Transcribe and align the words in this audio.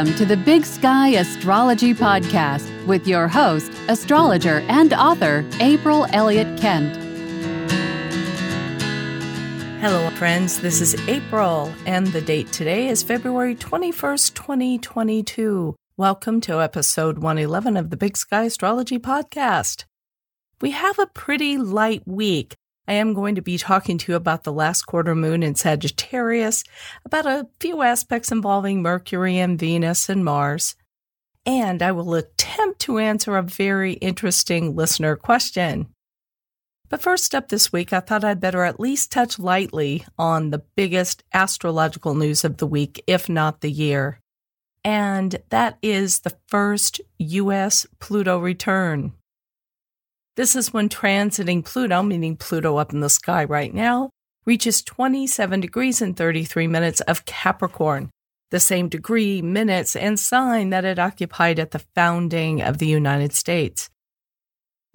Welcome 0.00 0.16
to 0.16 0.24
the 0.24 0.36
Big 0.38 0.64
Sky 0.64 1.08
Astrology 1.08 1.92
Podcast 1.92 2.86
with 2.86 3.06
your 3.06 3.28
host, 3.28 3.70
astrologer, 3.86 4.60
and 4.60 4.94
author, 4.94 5.44
April 5.60 6.06
Elliott 6.14 6.58
Kent. 6.58 6.96
Hello, 9.82 10.08
friends. 10.12 10.58
This 10.62 10.80
is 10.80 10.94
April, 11.06 11.70
and 11.84 12.06
the 12.06 12.22
date 12.22 12.50
today 12.50 12.88
is 12.88 13.02
February 13.02 13.54
21st, 13.54 14.32
2022. 14.32 15.76
Welcome 15.98 16.40
to 16.40 16.62
episode 16.62 17.18
111 17.18 17.76
of 17.76 17.90
the 17.90 17.98
Big 17.98 18.16
Sky 18.16 18.44
Astrology 18.44 18.98
Podcast. 18.98 19.84
We 20.62 20.70
have 20.70 20.98
a 20.98 21.08
pretty 21.08 21.58
light 21.58 22.04
week. 22.06 22.54
I 22.90 22.94
am 22.94 23.14
going 23.14 23.36
to 23.36 23.40
be 23.40 23.56
talking 23.56 23.98
to 23.98 24.10
you 24.10 24.16
about 24.16 24.42
the 24.42 24.52
last 24.52 24.82
quarter 24.82 25.14
moon 25.14 25.44
in 25.44 25.54
Sagittarius, 25.54 26.64
about 27.04 27.24
a 27.24 27.46
few 27.60 27.82
aspects 27.82 28.32
involving 28.32 28.82
Mercury 28.82 29.38
and 29.38 29.56
Venus 29.56 30.08
and 30.08 30.24
Mars, 30.24 30.74
and 31.46 31.84
I 31.84 31.92
will 31.92 32.16
attempt 32.16 32.80
to 32.80 32.98
answer 32.98 33.36
a 33.36 33.44
very 33.44 33.92
interesting 33.92 34.74
listener 34.74 35.14
question. 35.14 35.86
But 36.88 37.00
first 37.00 37.32
up 37.32 37.48
this 37.48 37.72
week, 37.72 37.92
I 37.92 38.00
thought 38.00 38.24
I'd 38.24 38.40
better 38.40 38.64
at 38.64 38.80
least 38.80 39.12
touch 39.12 39.38
lightly 39.38 40.04
on 40.18 40.50
the 40.50 40.64
biggest 40.74 41.22
astrological 41.32 42.16
news 42.16 42.44
of 42.44 42.56
the 42.56 42.66
week, 42.66 43.04
if 43.06 43.28
not 43.28 43.60
the 43.60 43.70
year. 43.70 44.18
And 44.82 45.36
that 45.50 45.78
is 45.80 46.20
the 46.20 46.36
first 46.48 47.00
U.S. 47.18 47.86
Pluto 48.00 48.40
return. 48.40 49.12
This 50.36 50.54
is 50.56 50.72
when 50.72 50.88
transiting 50.88 51.64
Pluto, 51.64 52.02
meaning 52.02 52.36
Pluto 52.36 52.76
up 52.76 52.92
in 52.92 53.00
the 53.00 53.10
sky 53.10 53.44
right 53.44 53.74
now, 53.74 54.10
reaches 54.46 54.82
27 54.82 55.60
degrees 55.60 56.00
and 56.00 56.16
33 56.16 56.66
minutes 56.66 57.00
of 57.02 57.24
Capricorn, 57.24 58.10
the 58.50 58.60
same 58.60 58.88
degree, 58.88 59.42
minutes, 59.42 59.96
and 59.96 60.18
sign 60.18 60.70
that 60.70 60.84
it 60.84 60.98
occupied 60.98 61.58
at 61.58 61.72
the 61.72 61.84
founding 61.94 62.62
of 62.62 62.78
the 62.78 62.86
United 62.86 63.32
States. 63.32 63.90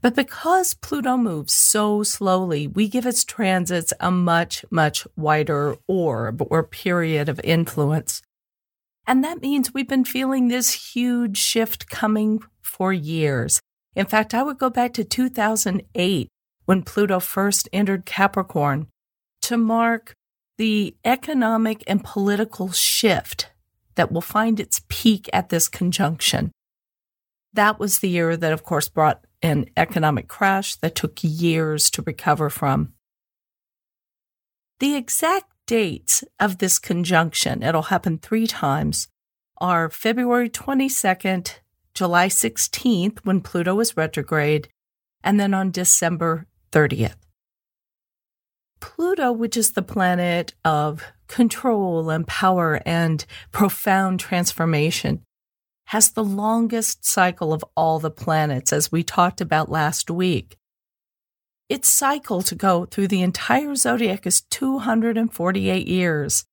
But 0.01 0.15
because 0.15 0.73
Pluto 0.73 1.17
moves 1.17 1.53
so 1.53 2.03
slowly, 2.03 2.67
we 2.67 2.87
give 2.87 3.05
its 3.05 3.23
transits 3.23 3.93
a 3.99 4.11
much, 4.11 4.63
much 4.69 5.07
wider 5.15 5.77
orb 5.87 6.45
or 6.49 6.63
period 6.63 7.27
of 7.27 7.41
influence. 7.43 8.21
And 9.07 9.23
that 9.23 9.41
means 9.41 9.73
we've 9.73 9.87
been 9.87 10.05
feeling 10.05 10.47
this 10.47 10.93
huge 10.93 11.37
shift 11.37 11.89
coming 11.89 12.41
for 12.61 12.93
years. 12.93 13.61
In 13.95 14.05
fact, 14.05 14.33
I 14.33 14.43
would 14.43 14.57
go 14.57 14.69
back 14.69 14.93
to 14.93 15.03
2008 15.03 16.27
when 16.65 16.83
Pluto 16.83 17.19
first 17.19 17.69
entered 17.71 18.05
Capricorn 18.05 18.87
to 19.43 19.57
mark 19.57 20.13
the 20.57 20.95
economic 21.05 21.83
and 21.87 22.03
political 22.03 22.71
shift 22.71 23.51
that 23.95 24.11
will 24.11 24.21
find 24.21 24.59
its 24.59 24.81
peak 24.89 25.29
at 25.31 25.49
this 25.49 25.67
conjunction. 25.67 26.51
That 27.53 27.79
was 27.79 27.99
the 27.99 28.09
year 28.09 28.35
that, 28.35 28.51
of 28.51 28.63
course, 28.63 28.89
brought 28.89 29.25
an 29.41 29.67
economic 29.77 30.27
crash 30.27 30.75
that 30.77 30.95
took 30.95 31.19
years 31.21 31.89
to 31.91 32.01
recover 32.01 32.49
from. 32.49 32.93
The 34.79 34.95
exact 34.95 35.51
dates 35.67 36.23
of 36.39 36.57
this 36.57 36.79
conjunction, 36.79 37.63
it'll 37.63 37.83
happen 37.83 38.17
three 38.17 38.47
times, 38.47 39.07
are 39.61 39.89
February 39.89 40.49
22nd, 40.49 41.59
July 41.95 42.27
16th, 42.27 43.19
when 43.23 43.41
Pluto 43.41 43.73
was 43.73 43.97
retrograde, 43.97 44.67
and 45.23 45.39
then 45.39 45.53
on 45.53 45.71
December 45.71 46.45
30th. 46.71 47.15
Pluto, 48.81 49.31
which 49.31 49.55
is 49.57 49.71
the 49.71 49.81
planet 49.81 50.53
of 50.63 51.01
control 51.27 52.09
and 52.09 52.27
power 52.27 52.81
and 52.85 53.25
profound 53.51 54.19
transformation, 54.19 55.21
has 55.87 56.11
the 56.11 56.23
longest 56.23 57.05
cycle 57.05 57.53
of 57.53 57.63
all 57.75 57.99
the 57.99 58.11
planets, 58.11 58.73
as 58.73 58.91
we 58.91 59.01
talked 59.01 59.39
about 59.39 59.71
last 59.71 60.11
week. 60.11 60.57
Its 61.69 61.87
cycle 61.87 62.41
to 62.43 62.55
go 62.55 62.85
through 62.85 63.07
the 63.07 63.21
entire 63.21 63.73
zodiac 63.75 64.27
is 64.27 64.41
248 64.41 65.87
years. 65.87 66.45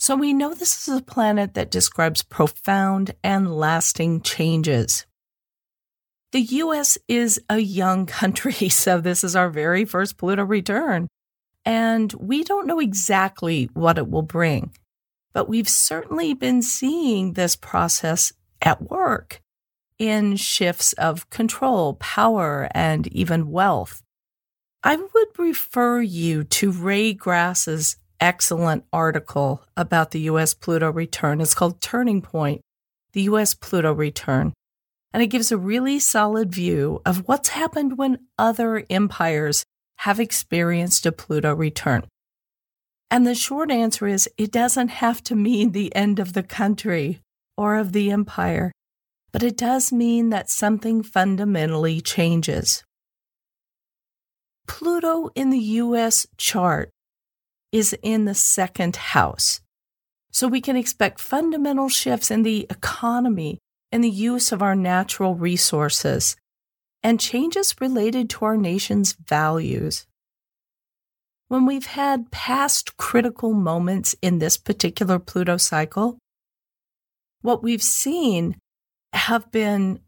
So 0.00 0.16
we 0.16 0.32
know 0.32 0.54
this 0.54 0.88
is 0.88 0.96
a 0.96 1.02
planet 1.02 1.52
that 1.52 1.70
describes 1.70 2.22
profound 2.22 3.14
and 3.22 3.54
lasting 3.54 4.22
changes. 4.22 5.04
The 6.32 6.40
US 6.40 6.96
is 7.06 7.38
a 7.50 7.58
young 7.58 8.06
country, 8.20 8.70
so 8.70 8.98
this 8.98 9.22
is 9.22 9.36
our 9.36 9.50
very 9.50 9.84
first 9.84 10.16
Pluto 10.16 10.42
return. 10.42 11.06
And 11.66 12.10
we 12.14 12.44
don't 12.44 12.66
know 12.66 12.80
exactly 12.80 13.68
what 13.74 13.98
it 13.98 14.08
will 14.08 14.22
bring, 14.22 14.72
but 15.34 15.50
we've 15.50 15.68
certainly 15.68 16.32
been 16.32 16.62
seeing 16.62 17.34
this 17.34 17.54
process 17.54 18.32
at 18.62 18.88
work 18.88 19.42
in 19.98 20.36
shifts 20.36 20.94
of 20.94 21.28
control, 21.28 21.92
power, 21.94 22.70
and 22.70 23.06
even 23.08 23.50
wealth. 23.50 24.02
I 24.82 24.96
would 24.96 25.38
refer 25.38 26.00
you 26.00 26.44
to 26.44 26.72
Ray 26.72 27.12
Grasse's 27.12 27.96
excellent 28.20 28.84
article 28.92 29.62
about 29.76 30.10
the 30.10 30.20
US 30.20 30.54
Pluto 30.54 30.90
return. 30.90 31.40
It's 31.40 31.54
called 31.54 31.80
Turning 31.80 32.22
Point, 32.22 32.60
the 33.12 33.22
US 33.22 33.54
Pluto 33.54 33.92
return. 33.92 34.52
And 35.12 35.22
it 35.22 35.28
gives 35.28 35.50
a 35.50 35.58
really 35.58 35.98
solid 35.98 36.52
view 36.52 37.02
of 37.04 37.26
what's 37.26 37.50
happened 37.50 37.98
when 37.98 38.26
other 38.38 38.84
empires 38.88 39.64
have 39.98 40.20
experienced 40.20 41.04
a 41.04 41.12
Pluto 41.12 41.54
return. 41.54 42.04
And 43.10 43.26
the 43.26 43.34
short 43.34 43.72
answer 43.72 44.06
is 44.06 44.28
it 44.38 44.52
doesn't 44.52 44.88
have 44.88 45.22
to 45.24 45.34
mean 45.34 45.72
the 45.72 45.94
end 45.96 46.20
of 46.20 46.32
the 46.32 46.44
country 46.44 47.20
or 47.56 47.76
of 47.76 47.92
the 47.92 48.12
empire, 48.12 48.70
but 49.32 49.42
it 49.42 49.56
does 49.56 49.92
mean 49.92 50.30
that 50.30 50.48
something 50.48 51.02
fundamentally 51.02 52.00
changes. 52.00 52.84
Pluto 54.68 55.30
in 55.34 55.50
the 55.50 55.58
US 55.58 56.26
chart 56.36 56.90
is 57.72 57.96
in 58.02 58.24
the 58.24 58.34
second 58.34 58.96
house. 58.96 59.60
So 60.32 60.48
we 60.48 60.60
can 60.60 60.76
expect 60.76 61.20
fundamental 61.20 61.88
shifts 61.88 62.30
in 62.30 62.42
the 62.42 62.66
economy 62.70 63.58
and 63.92 64.04
the 64.04 64.10
use 64.10 64.52
of 64.52 64.62
our 64.62 64.76
natural 64.76 65.34
resources 65.34 66.36
and 67.02 67.18
changes 67.18 67.74
related 67.80 68.30
to 68.30 68.44
our 68.44 68.56
nation's 68.56 69.14
values. 69.14 70.06
When 71.48 71.66
we've 71.66 71.86
had 71.86 72.30
past 72.30 72.96
critical 72.96 73.52
moments 73.52 74.14
in 74.22 74.38
this 74.38 74.56
particular 74.56 75.18
Pluto 75.18 75.56
cycle, 75.56 76.18
what 77.42 77.62
we've 77.62 77.82
seen 77.82 78.56
have 79.12 79.50
been 79.50 80.00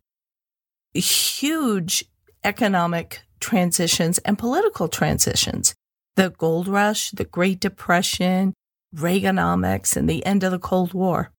huge 0.94 2.05
economic 2.44 3.23
transitions 3.41 4.19
and 4.19 4.39
political 4.39 4.87
transitions 4.87 5.75
the 6.17 6.31
gold 6.31 6.69
rush, 6.69 7.11
the 7.11 7.25
Great 7.25 7.61
Depression, 7.61 8.55
Reaganomics, 8.95 9.97
and 9.97 10.09
the 10.09 10.25
end 10.27 10.45
of 10.45 10.53
the 10.53 10.59
Cold 10.59 10.93
War. 10.93 11.33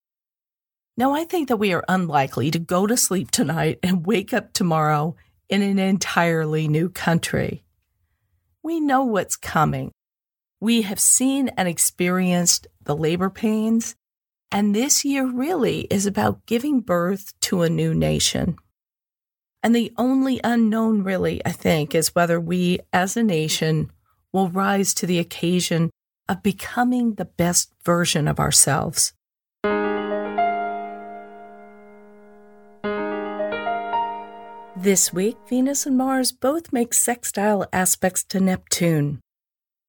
Now, 0.96 1.14
I 1.14 1.24
think 1.24 1.48
that 1.48 1.58
we 1.58 1.74
are 1.74 1.84
unlikely 1.88 2.52
to 2.52 2.60
go 2.60 2.86
to 2.86 2.98
sleep 2.98 3.32
tonight 3.32 3.80
and 3.84 4.06
wake 4.06 4.34
up 4.34 4.54
tomorrow 4.54 5.16
in 5.50 5.62
an 5.62 5.80
entirely 5.80 6.68
new 6.68 6.90
country. 6.90 7.64
We 8.62 8.80
know 8.80 9.04
what's 9.04 9.36
coming. 9.36 9.92
We 10.60 10.84
have 10.84 11.00
seen 11.00 11.50
and 11.50 11.68
experienced 11.68 12.68
the 12.82 12.96
labor 12.96 13.30
pains, 13.30 13.96
and 14.52 14.76
this 14.76 15.04
year 15.04 15.26
really 15.26 15.82
is 15.90 16.06
about 16.06 16.46
giving 16.46 16.80
birth 16.80 17.34
to 17.42 17.64
a 17.64 17.70
new 17.70 17.94
nation. 17.94 18.58
And 19.62 19.76
the 19.76 19.92
only 19.98 20.40
unknown, 20.44 21.04
really, 21.04 21.42
I 21.46 21.52
think, 21.52 21.96
is 21.96 22.16
whether 22.16 22.40
we 22.40 22.80
as 22.92 23.18
a 23.18 23.24
nation 23.24 23.92
will 24.34 24.50
rise 24.50 24.94
to 24.96 25.06
the 25.06 25.20
occasion 25.20 25.92
of 26.28 26.44
becoming 26.44 27.14
the 27.14 27.26
best 27.26 27.72
version 27.86 28.28
of 28.28 28.40
ourselves. 28.40 29.14
This 34.76 35.14
week, 35.14 35.38
Venus 35.48 35.86
and 35.86 35.98
Mars 35.98 36.34
both 36.34 36.74
make 36.74 36.94
sextile 36.94 37.66
aspects 37.72 38.24
to 38.26 38.42
Neptune. 38.42 39.22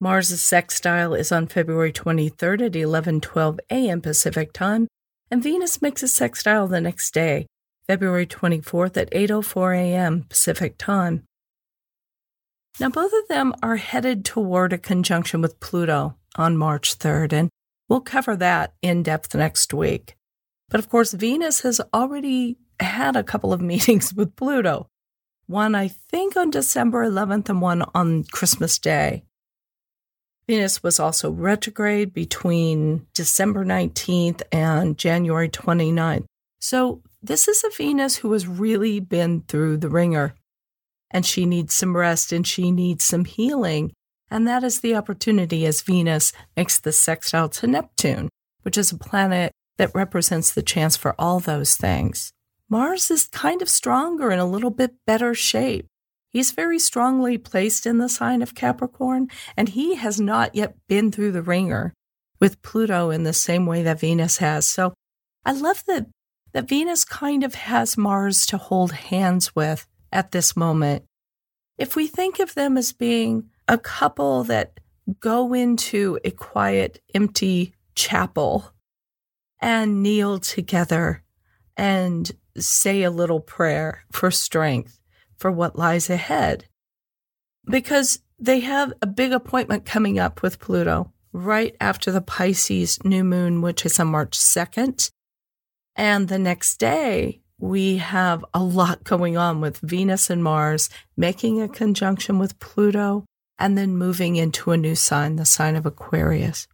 Mars' 0.01 0.41
sextile 0.41 1.15
is 1.15 1.33
on 1.33 1.49
February 1.49 1.93
23rd 1.93 2.67
at 2.67 2.73
11:12 2.75 3.59
a.m. 3.71 4.01
Pacific 4.01 4.53
Time, 4.53 4.87
and 5.31 5.43
Venus 5.43 5.83
makes 5.83 6.03
a 6.03 6.09
sextile 6.09 6.69
the 6.69 6.81
next 6.81 7.13
day, 7.13 7.47
February 7.89 8.27
24th 8.27 8.97
at 8.97 9.11
8:04 9.11 9.77
a.m. 9.77 10.27
Pacific 10.29 10.77
Time. 10.79 11.25
Now, 12.81 12.89
both 12.89 13.13
of 13.13 13.29
them 13.29 13.55
are 13.63 13.77
headed 13.77 14.25
toward 14.25 14.73
a 14.73 14.79
conjunction 14.79 15.41
with 15.41 15.61
Pluto 15.61 16.17
on 16.37 16.57
March 16.57 16.99
3rd, 16.99 17.33
and 17.33 17.51
we'll 17.89 18.01
cover 18.01 18.35
that 18.37 18.75
in 18.83 19.05
depth 19.05 19.35
next 19.35 19.73
week. 19.73 20.17
But 20.71 20.81
of 20.81 20.89
course, 20.89 21.13
Venus 21.13 21.61
has 21.61 21.81
already 21.93 22.59
had 22.81 23.15
a 23.15 23.23
couple 23.23 23.53
of 23.53 23.61
meetings 23.73 24.13
with 24.13 24.35
Pluto. 24.35 24.89
One, 25.47 25.75
I 25.75 25.89
think, 25.89 26.37
on 26.37 26.51
December 26.51 27.09
11th, 27.09 27.49
and 27.49 27.61
one 27.61 27.85
on 27.95 28.25
Christmas 28.25 28.79
Day. 28.79 29.25
Venus 30.49 30.83
was 30.83 30.99
also 30.99 31.31
retrograde 31.31 32.13
between 32.13 33.07
December 33.15 33.65
19th 33.65 34.43
and 34.51 34.99
January 34.99 35.49
29th. 35.49 36.25
So, 36.61 37.03
this 37.23 37.47
is 37.47 37.63
a 37.65 37.71
Venus 37.71 38.17
who 38.17 38.33
has 38.33 38.47
really 38.47 39.01
been 39.01 39.43
through 39.43 39.79
the 39.79 39.89
wringer 39.89 40.35
and 41.11 41.25
she 41.25 41.47
needs 41.47 41.75
some 41.75 41.97
rest 41.97 42.33
and 42.33 42.47
she 42.47 42.71
needs 42.71 43.05
some 43.05 43.25
healing. 43.25 43.93
And 44.31 44.49
that 44.49 44.65
is 44.65 44.81
the 44.81 44.95
opportunity 44.95 45.67
as 45.67 45.83
Venus 45.83 46.33
makes 46.57 46.79
the 46.79 46.93
sextile 46.93 47.49
to 47.51 47.67
Neptune, 47.67 48.29
which 48.63 48.79
is 48.79 48.91
a 48.91 48.99
planet 48.99 49.53
that 49.77 49.95
represents 49.95 50.53
the 50.53 50.63
chance 50.63 50.97
for 50.97 51.15
all 51.19 51.41
those 51.41 51.77
things. 51.77 52.33
Mars 52.69 53.11
is 53.11 53.29
kind 53.29 53.63
of 53.63 53.69
stronger 53.69 54.31
and 54.31 54.41
a 54.41 54.47
little 54.47 54.71
bit 54.71 54.95
better 55.07 55.35
shape. 55.35 55.87
He's 56.31 56.51
very 56.51 56.81
strongly 56.81 57.39
placed 57.39 57.87
in 57.87 57.99
the 57.99 58.09
sign 58.09 58.43
of 58.43 58.57
Capricorn, 58.57 59.29
and 59.57 59.69
he 59.69 59.95
has 59.95 60.21
not 60.21 60.55
yet 60.55 60.75
been 60.89 61.13
through 61.13 61.33
the 61.33 61.43
wringer 61.43 61.95
with 62.41 62.61
Pluto 62.63 63.11
in 63.11 63.23
the 63.23 63.33
same 63.33 63.67
way 63.67 63.83
that 63.85 64.01
Venus 64.01 64.39
has. 64.39 64.67
So 64.67 64.95
I 65.45 65.53
love 65.53 65.85
that, 65.87 66.07
that 66.53 66.69
Venus 66.69 67.05
kind 67.05 67.45
of 67.45 67.55
has 67.55 67.97
Mars 67.97 68.47
to 68.47 68.57
hold 68.57 68.93
hands 68.93 69.55
with 69.55 69.87
at 70.15 70.31
this 70.31 70.57
moment. 70.57 71.05
If 71.77 71.97
we 71.97 72.07
think 72.07 72.39
of 72.39 72.55
them 72.55 72.79
as 72.79 72.93
being 72.93 73.51
a 73.69 73.77
couple 73.77 74.45
that 74.45 74.81
go 75.21 75.53
into 75.53 76.19
a 76.25 76.31
quiet, 76.31 77.03
empty 77.15 77.75
chapel 77.95 78.73
and 79.61 80.03
kneel 80.03 80.39
together 80.39 81.23
and 81.77 82.31
say 82.57 83.03
a 83.03 83.11
little 83.11 83.41
prayer 83.41 84.05
for 84.13 84.31
strength 84.31 85.01
for 85.37 85.51
what 85.51 85.77
lies 85.77 86.09
ahead 86.09 86.67
because 87.69 88.21
they 88.39 88.61
have 88.61 88.93
a 89.03 89.07
big 89.07 89.33
appointment 89.33 89.85
coming 89.85 90.19
up 90.19 90.43
with 90.43 90.61
Pluto 90.61 91.13
right 91.33 91.75
after 91.81 92.13
the 92.13 92.21
Pisces 92.21 93.03
new 93.05 93.25
moon, 93.25 93.61
which 93.61 93.85
is 93.85 93.99
on 93.99 94.09
March 94.09 94.39
2nd. 94.39 95.11
And 95.97 96.29
the 96.29 96.39
next 96.39 96.79
day, 96.79 97.41
we 97.59 97.99
have 97.99 98.45
a 98.53 98.63
lot 98.63 99.05
going 99.05 99.37
on 99.37 99.61
with 99.61 99.79
Venus 99.79 100.31
and 100.31 100.43
Mars 100.43 100.91
making 101.17 101.61
a 101.61 101.69
conjunction 101.69 102.39
with 102.39 102.59
Pluto 102.59 103.25
and 103.59 103.79
then 103.79 103.97
moving 103.97 104.37
into 104.37 104.73
a 104.73 104.77
new 104.77 104.95
sign, 104.95 105.37
the 105.37 105.45
sign 105.45 105.77
of 105.77 105.87
Aquarius. 105.87 106.67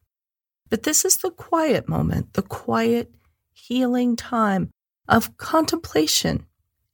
But 0.68 0.84
this 0.84 1.04
is 1.04 1.18
the 1.18 1.30
quiet 1.30 1.88
moment, 1.88 2.32
the 2.34 2.42
quiet 2.42 3.12
healing 3.52 4.16
time 4.16 4.70
of 5.08 5.36
contemplation 5.36 6.46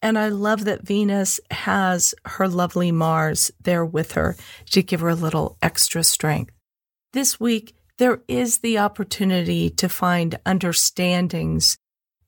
and 0.02 0.18
I 0.18 0.28
love 0.28 0.64
that 0.66 0.86
Venus 0.86 1.40
has 1.50 2.14
her 2.24 2.48
lovely 2.48 2.92
Mars 2.92 3.50
there 3.60 3.84
with 3.84 4.12
her 4.12 4.36
to 4.70 4.82
give 4.82 5.00
her 5.00 5.08
a 5.08 5.14
little 5.14 5.56
extra 5.62 6.04
strength. 6.04 6.52
This 7.12 7.40
week, 7.40 7.74
there 7.98 8.20
is 8.28 8.58
the 8.58 8.78
opportunity 8.78 9.70
to 9.70 9.88
find 9.88 10.38
understandings 10.44 11.76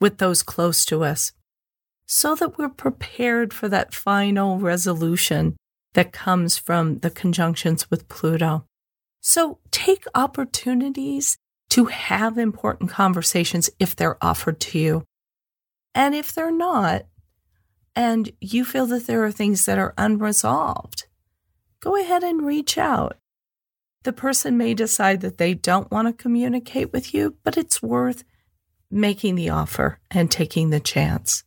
with 0.00 0.18
those 0.18 0.42
close 0.42 0.84
to 0.86 1.04
us 1.04 1.32
so 2.08 2.34
that 2.34 2.56
we're 2.56 2.70
prepared 2.70 3.52
for 3.52 3.68
that 3.68 3.94
final 3.94 4.58
resolution 4.58 5.54
that 5.92 6.10
comes 6.10 6.56
from 6.56 6.98
the 7.00 7.10
conjunctions 7.10 7.90
with 7.90 8.08
Pluto. 8.08 8.64
So 9.20 9.58
take 9.70 10.04
opportunities 10.14 11.36
to 11.70 11.86
have 11.86 12.38
important 12.38 12.90
conversations 12.90 13.68
if 13.78 13.94
they're 13.94 14.16
offered 14.24 14.58
to 14.60 14.78
you. 14.78 15.04
And 15.94 16.14
if 16.14 16.32
they're 16.32 16.50
not, 16.50 17.04
and 17.94 18.30
you 18.40 18.64
feel 18.64 18.86
that 18.86 19.06
there 19.06 19.24
are 19.24 19.32
things 19.32 19.66
that 19.66 19.78
are 19.78 19.94
unresolved, 19.98 21.06
go 21.80 22.00
ahead 22.00 22.22
and 22.22 22.46
reach 22.46 22.78
out. 22.78 23.18
The 24.04 24.12
person 24.14 24.56
may 24.56 24.72
decide 24.72 25.20
that 25.20 25.36
they 25.36 25.52
don't 25.52 25.90
want 25.90 26.08
to 26.08 26.22
communicate 26.22 26.90
with 26.90 27.12
you, 27.12 27.36
but 27.44 27.58
it's 27.58 27.82
worth 27.82 28.24
making 28.90 29.34
the 29.34 29.50
offer 29.50 29.98
and 30.10 30.30
taking 30.30 30.70
the 30.70 30.80
chance. 30.80 31.44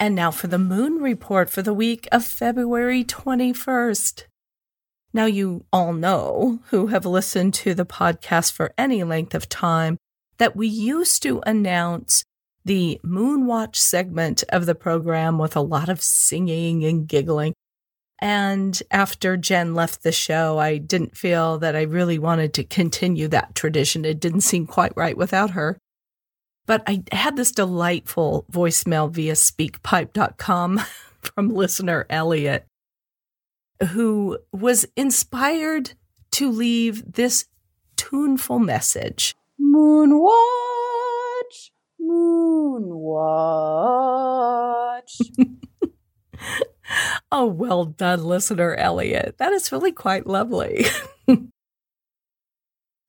And 0.00 0.14
now 0.14 0.30
for 0.30 0.46
the 0.46 0.58
moon 0.58 0.94
report 0.94 1.50
for 1.50 1.60
the 1.60 1.74
week 1.74 2.08
of 2.10 2.24
February 2.24 3.04
21st. 3.04 4.24
Now, 5.12 5.26
you 5.26 5.66
all 5.70 5.92
know 5.92 6.60
who 6.68 6.86
have 6.86 7.04
listened 7.04 7.52
to 7.54 7.74
the 7.74 7.84
podcast 7.84 8.52
for 8.52 8.72
any 8.78 9.04
length 9.04 9.34
of 9.34 9.46
time 9.50 9.98
that 10.38 10.56
we 10.56 10.68
used 10.68 11.22
to 11.24 11.42
announce 11.44 12.24
the 12.64 12.98
Moonwatch 13.04 13.76
segment 13.76 14.42
of 14.48 14.64
the 14.64 14.74
program 14.74 15.36
with 15.36 15.54
a 15.54 15.60
lot 15.60 15.90
of 15.90 16.00
singing 16.00 16.82
and 16.82 17.06
giggling. 17.06 17.52
And 18.20 18.82
after 18.90 19.36
Jen 19.36 19.74
left 19.74 20.02
the 20.02 20.12
show, 20.12 20.58
I 20.58 20.78
didn't 20.78 21.16
feel 21.16 21.58
that 21.58 21.76
I 21.76 21.82
really 21.82 22.18
wanted 22.18 22.54
to 22.54 22.64
continue 22.64 23.28
that 23.28 23.54
tradition. 23.54 24.06
It 24.06 24.20
didn't 24.20 24.42
seem 24.42 24.66
quite 24.66 24.96
right 24.96 25.16
without 25.16 25.50
her. 25.50 25.76
But 26.70 26.84
I 26.86 27.02
had 27.10 27.34
this 27.34 27.50
delightful 27.50 28.46
voicemail 28.48 29.10
via 29.10 29.32
speakpipe.com 29.32 30.80
from 31.20 31.48
listener 31.48 32.06
Elliot, 32.08 32.64
who 33.88 34.38
was 34.52 34.86
inspired 34.94 35.94
to 36.30 36.48
leave 36.48 37.14
this 37.14 37.46
tuneful 37.96 38.60
message. 38.60 39.34
Moonwatch, 39.60 40.30
Moonwatch. 42.00 43.10
oh, 47.32 47.46
well 47.46 47.84
done, 47.84 48.22
listener 48.22 48.76
Elliot. 48.76 49.38
That 49.38 49.50
is 49.52 49.72
really 49.72 49.90
quite 49.90 50.28
lovely. 50.28 50.86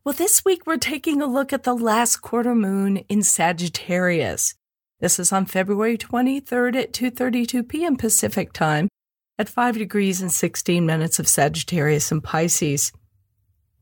Well, 0.03 0.13
this 0.13 0.43
week 0.43 0.65
we're 0.65 0.77
taking 0.77 1.22
a 1.22 1.27
look 1.27 1.53
at 1.53 1.62
the 1.62 1.75
last 1.75 2.24
quarter 2.24 2.55
moon 2.55 2.98
in 3.08 3.22
Sagittarius. 3.22 4.55
This 5.00 5.20
is 5.20 5.31
on 5.31 5.46
February 5.46 5.96
23rd 5.96 6.75
at 6.75 6.91
2:32 6.91 7.70
p.m. 7.70 7.96
Pacific 7.98 8.51
Time 8.51 8.88
at 9.38 9.48
5 9.48 9.77
degrees 9.77 10.20
and 10.20 10.31
16 10.31 10.88
minutes 10.88 11.20
of 11.20 11.27
Sagittarius 11.27 12.12
and 12.12 12.24
Pisces. 12.24 12.91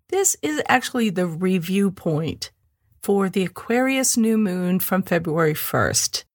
This 0.09 0.35
is 0.41 0.61
actually 0.67 1.09
the 1.09 1.25
review 1.25 1.89
point 1.89 2.51
for 3.01 3.29
the 3.29 3.45
Aquarius 3.45 4.17
new 4.17 4.38
moon 4.38 4.81
from 4.81 5.03
February 5.03 5.53
1st. 5.53 6.25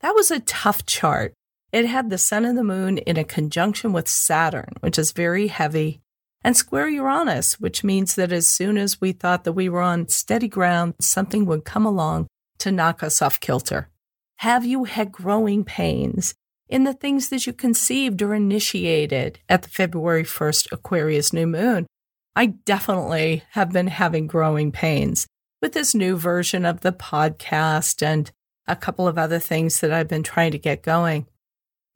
That 0.00 0.16
was 0.16 0.32
a 0.32 0.40
tough 0.40 0.84
chart. 0.84 1.32
It 1.70 1.86
had 1.86 2.10
the 2.10 2.18
sun 2.18 2.44
and 2.44 2.58
the 2.58 2.64
moon 2.64 2.98
in 2.98 3.16
a 3.16 3.22
conjunction 3.22 3.92
with 3.92 4.08
Saturn, 4.08 4.72
which 4.80 4.98
is 4.98 5.12
very 5.12 5.46
heavy 5.46 6.01
and 6.44 6.56
square 6.56 6.88
Uranus, 6.88 7.60
which 7.60 7.84
means 7.84 8.14
that 8.14 8.32
as 8.32 8.48
soon 8.48 8.76
as 8.76 9.00
we 9.00 9.12
thought 9.12 9.44
that 9.44 9.52
we 9.52 9.68
were 9.68 9.80
on 9.80 10.08
steady 10.08 10.48
ground, 10.48 10.94
something 11.00 11.46
would 11.46 11.64
come 11.64 11.86
along 11.86 12.26
to 12.58 12.72
knock 12.72 13.02
us 13.02 13.22
off 13.22 13.40
kilter. 13.40 13.88
Have 14.36 14.64
you 14.64 14.84
had 14.84 15.12
growing 15.12 15.64
pains 15.64 16.34
in 16.68 16.84
the 16.84 16.94
things 16.94 17.28
that 17.28 17.46
you 17.46 17.52
conceived 17.52 18.22
or 18.22 18.34
initiated 18.34 19.38
at 19.48 19.62
the 19.62 19.68
February 19.68 20.24
1st 20.24 20.72
Aquarius 20.72 21.32
new 21.32 21.46
moon? 21.46 21.86
I 22.34 22.46
definitely 22.46 23.42
have 23.50 23.72
been 23.72 23.88
having 23.88 24.26
growing 24.26 24.72
pains 24.72 25.26
with 25.60 25.72
this 25.74 25.94
new 25.94 26.16
version 26.16 26.64
of 26.64 26.80
the 26.80 26.92
podcast 26.92 28.02
and 28.02 28.30
a 28.66 28.74
couple 28.74 29.06
of 29.06 29.18
other 29.18 29.38
things 29.38 29.80
that 29.80 29.92
I've 29.92 30.08
been 30.08 30.22
trying 30.22 30.52
to 30.52 30.58
get 30.58 30.82
going. 30.82 31.26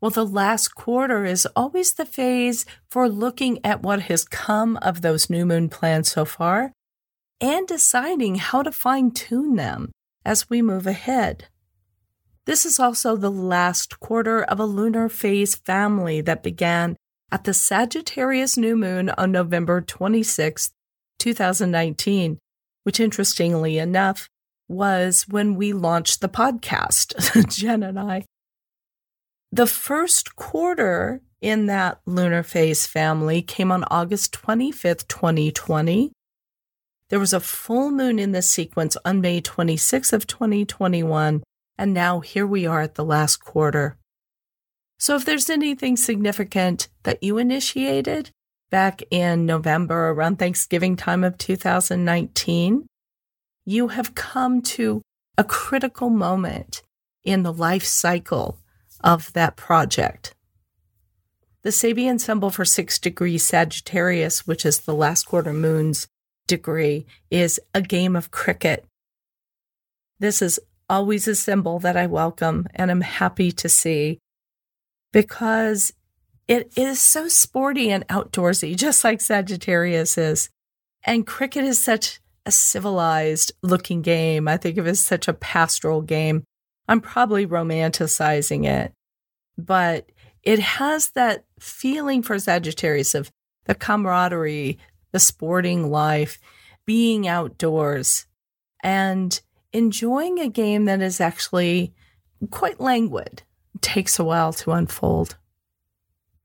Well, 0.01 0.11
the 0.11 0.27
last 0.27 0.75
quarter 0.75 1.25
is 1.25 1.47
always 1.57 1.95
the 1.95 2.05
phase 2.05 2.67
for 2.91 3.09
looking 3.09 3.59
at 3.65 3.83
what 3.83 4.03
has 4.03 4.25
come 4.25 4.77
of 4.83 5.01
those 5.01 5.31
new 5.31 5.47
moon 5.47 5.69
plans 5.69 6.11
so 6.11 6.25
far 6.25 6.73
and 7.41 7.67
deciding 7.67 8.37
how 8.37 8.63
to 8.63 8.73
fine 8.73 9.11
tune 9.11 9.57
them 9.57 9.93
as 10.25 10.51
we 10.51 10.61
move 10.61 10.87
ahead. 10.87 11.49
This 12.45 12.65
is 12.65 12.79
also 12.79 13.17
the 13.17 13.31
last 13.31 13.99
quarter 13.99 14.43
of 14.43 14.61
a 14.61 14.67
lunar 14.67 15.09
phase 15.09 15.55
family 15.57 16.21
that 16.21 16.43
began 16.43 16.97
at 17.33 17.45
the 17.45 17.55
Sagittarius 17.55 18.57
new 18.57 18.77
moon 18.77 19.11
on 19.11 19.33
November 19.33 19.81
26, 19.81 20.71
2019, 21.19 22.39
which 22.85 23.01
interestingly 23.01 23.79
enough 23.79 24.29
was 24.69 25.27
when 25.29 25.57
we 25.57 25.73
launched 25.73 26.21
the 26.21 26.29
podcast, 26.29 27.49
Jen 27.57 27.83
and 27.83 27.99
I. 27.99 28.25
The 29.53 29.67
first 29.67 30.37
quarter 30.37 31.23
in 31.41 31.67
that 31.67 32.01
lunar 32.05 32.43
phase 32.43 32.87
family 32.87 33.43
came 33.43 33.71
on 33.71 33.85
August 33.85 34.33
25th, 34.33 35.07
2020. 35.07 36.13
There 37.09 37.21
was 37.21 37.33
a 37.33 37.41
full 37.41 37.91
moon 37.93 38.19
in 38.19 38.33
this 38.33 38.51
sequence 38.51 38.97
on 39.05 39.21
May 39.21 39.41
26th 39.41 40.13
of 40.13 40.27
2021, 40.27 41.45
and 41.79 41.95
now 41.95 42.21
here 42.21 42.47
we 42.47 42.67
are 42.67 42.81
at 42.81 42.97
the 42.97 43.05
last 43.05 43.37
quarter. 43.37 43.97
So 44.99 45.15
if 45.15 45.25
there's 45.25 45.49
anything 45.49 45.97
significant 45.97 46.89
that 47.05 47.23
you 47.23 47.39
initiated 47.39 48.31
back 48.71 49.03
in 49.11 49.47
November 49.47 50.09
around 50.09 50.39
Thanksgiving 50.39 50.97
time 50.97 51.23
of 51.23 51.39
2019, 51.39 52.87
you 53.65 53.89
have 53.89 54.15
come 54.17 54.61
to 54.63 55.03
a 55.39 55.45
critical 55.45 56.11
moment 56.11 56.83
in 57.25 57.45
the 57.45 57.53
life 57.53 57.85
cycle 57.85 58.59
of 59.03 59.33
that 59.33 59.57
project. 59.57 60.35
The 61.63 61.71
Sabian 61.71 62.21
symbol 62.21 62.51
for 62.51 62.65
six 62.65 62.99
degrees 62.99 63.45
Sagittarius, 63.45 64.47
which 64.47 64.65
is 64.65 64.81
the 64.81 64.95
last 64.95 65.25
quarter 65.25 65.53
moon's 65.53 66.07
degree, 66.47 67.07
is 67.31 67.61
a 67.75 67.83
game 67.83 68.15
of 68.15 68.31
cricket. 68.31 68.85
This 70.19 70.41
is 70.41 70.61
always 70.89 71.27
a 71.27 71.35
symbol 71.35 71.79
that 71.81 71.97
I 71.97 72.07
welcome 72.07 72.67
and 72.75 72.91
am 72.91 73.01
happy 73.01 73.51
to 73.51 73.69
see 73.69 74.21
because 75.13 75.93
it 76.47 76.73
is 76.77 77.01
so 77.01 77.27
sporty 77.29 77.91
and 77.91 78.07
outdoorsy, 78.09 78.77
just 78.87 79.03
like 79.03 79.21
Sagittarius 79.21 80.17
is. 80.17 80.51
And 81.05 81.27
cricket 81.27 81.65
is 81.65 81.83
such 81.83 82.21
a 82.45 82.53
civilized 82.53 83.53
looking 83.63 84.03
game. 84.03 84.47
I 84.47 84.57
think 84.57 84.79
of 84.79 84.87
it 84.87 84.91
as 84.91 85.01
such 85.01 85.27
a 85.27 85.35
pastoral 85.35 86.03
game. 86.03 86.45
I'm 86.89 87.01
probably 87.01 87.47
romanticizing 87.47 88.67
it, 88.67 88.93
but 89.59 90.11
it 90.43 90.61
has 90.61 91.11
that 91.11 91.45
feeling 91.59 92.23
for 92.23 92.39
Sagittarius 92.39 93.15
of 93.15 93.31
the 93.65 93.75
camaraderie, 93.75 94.79
the 95.13 95.19
sporting 95.19 95.91
life, 95.91 96.39
being 96.87 97.27
outdoors, 97.27 98.27
and 98.83 99.41
enjoying 99.73 100.39
a 100.39 100.49
game 100.49 100.85
that 100.85 101.03
is 101.03 101.21
actually 101.21 101.93
quite 102.51 102.81
languid. 102.81 103.43
It 103.75 103.83
takes 103.83 104.19
a 104.19 104.25
while 104.25 104.53
to 104.55 104.73
unfold. 104.73 105.37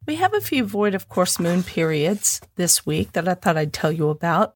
We 0.08 0.16
have 0.16 0.34
a 0.34 0.42
few 0.42 0.66
void 0.66 0.96
of 0.96 1.08
course 1.08 1.40
moon 1.40 1.62
periods 1.62 2.42
this 2.56 2.86
week 2.86 3.12
that 3.12 3.28
I 3.28 3.36
thought 3.36 3.58
I'd 3.58 3.74
tell 3.74 3.92
you 3.92 4.10
about. 4.10 4.56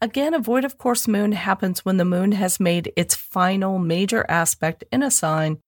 Again, 0.00 0.34
a 0.34 0.38
void 0.38 0.64
of 0.64 0.76
course 0.76 1.08
moon 1.08 1.32
happens 1.32 1.84
when 1.84 1.96
the 1.96 2.04
moon 2.04 2.32
has 2.32 2.60
made 2.60 2.92
its 2.96 3.14
final 3.14 3.78
major 3.78 4.26
aspect 4.28 4.84
in 4.92 5.02
a 5.02 5.10
sign, 5.10 5.58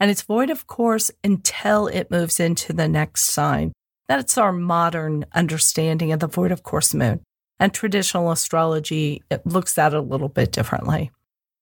and 0.00 0.10
it's 0.10 0.22
void 0.22 0.50
of 0.50 0.66
course 0.66 1.10
until 1.22 1.86
it 1.86 2.10
moves 2.10 2.40
into 2.40 2.72
the 2.72 2.88
next 2.88 3.26
sign. 3.26 3.72
That's 4.08 4.36
our 4.36 4.52
modern 4.52 5.26
understanding 5.32 6.12
of 6.12 6.18
the 6.18 6.26
void 6.26 6.50
of 6.50 6.62
course 6.62 6.92
moon. 6.92 7.20
And 7.60 7.72
traditional 7.72 8.30
astrology 8.30 9.22
it 9.30 9.46
looks 9.46 9.78
at 9.78 9.92
it 9.92 9.98
a 9.98 10.00
little 10.00 10.28
bit 10.28 10.52
differently. 10.52 11.10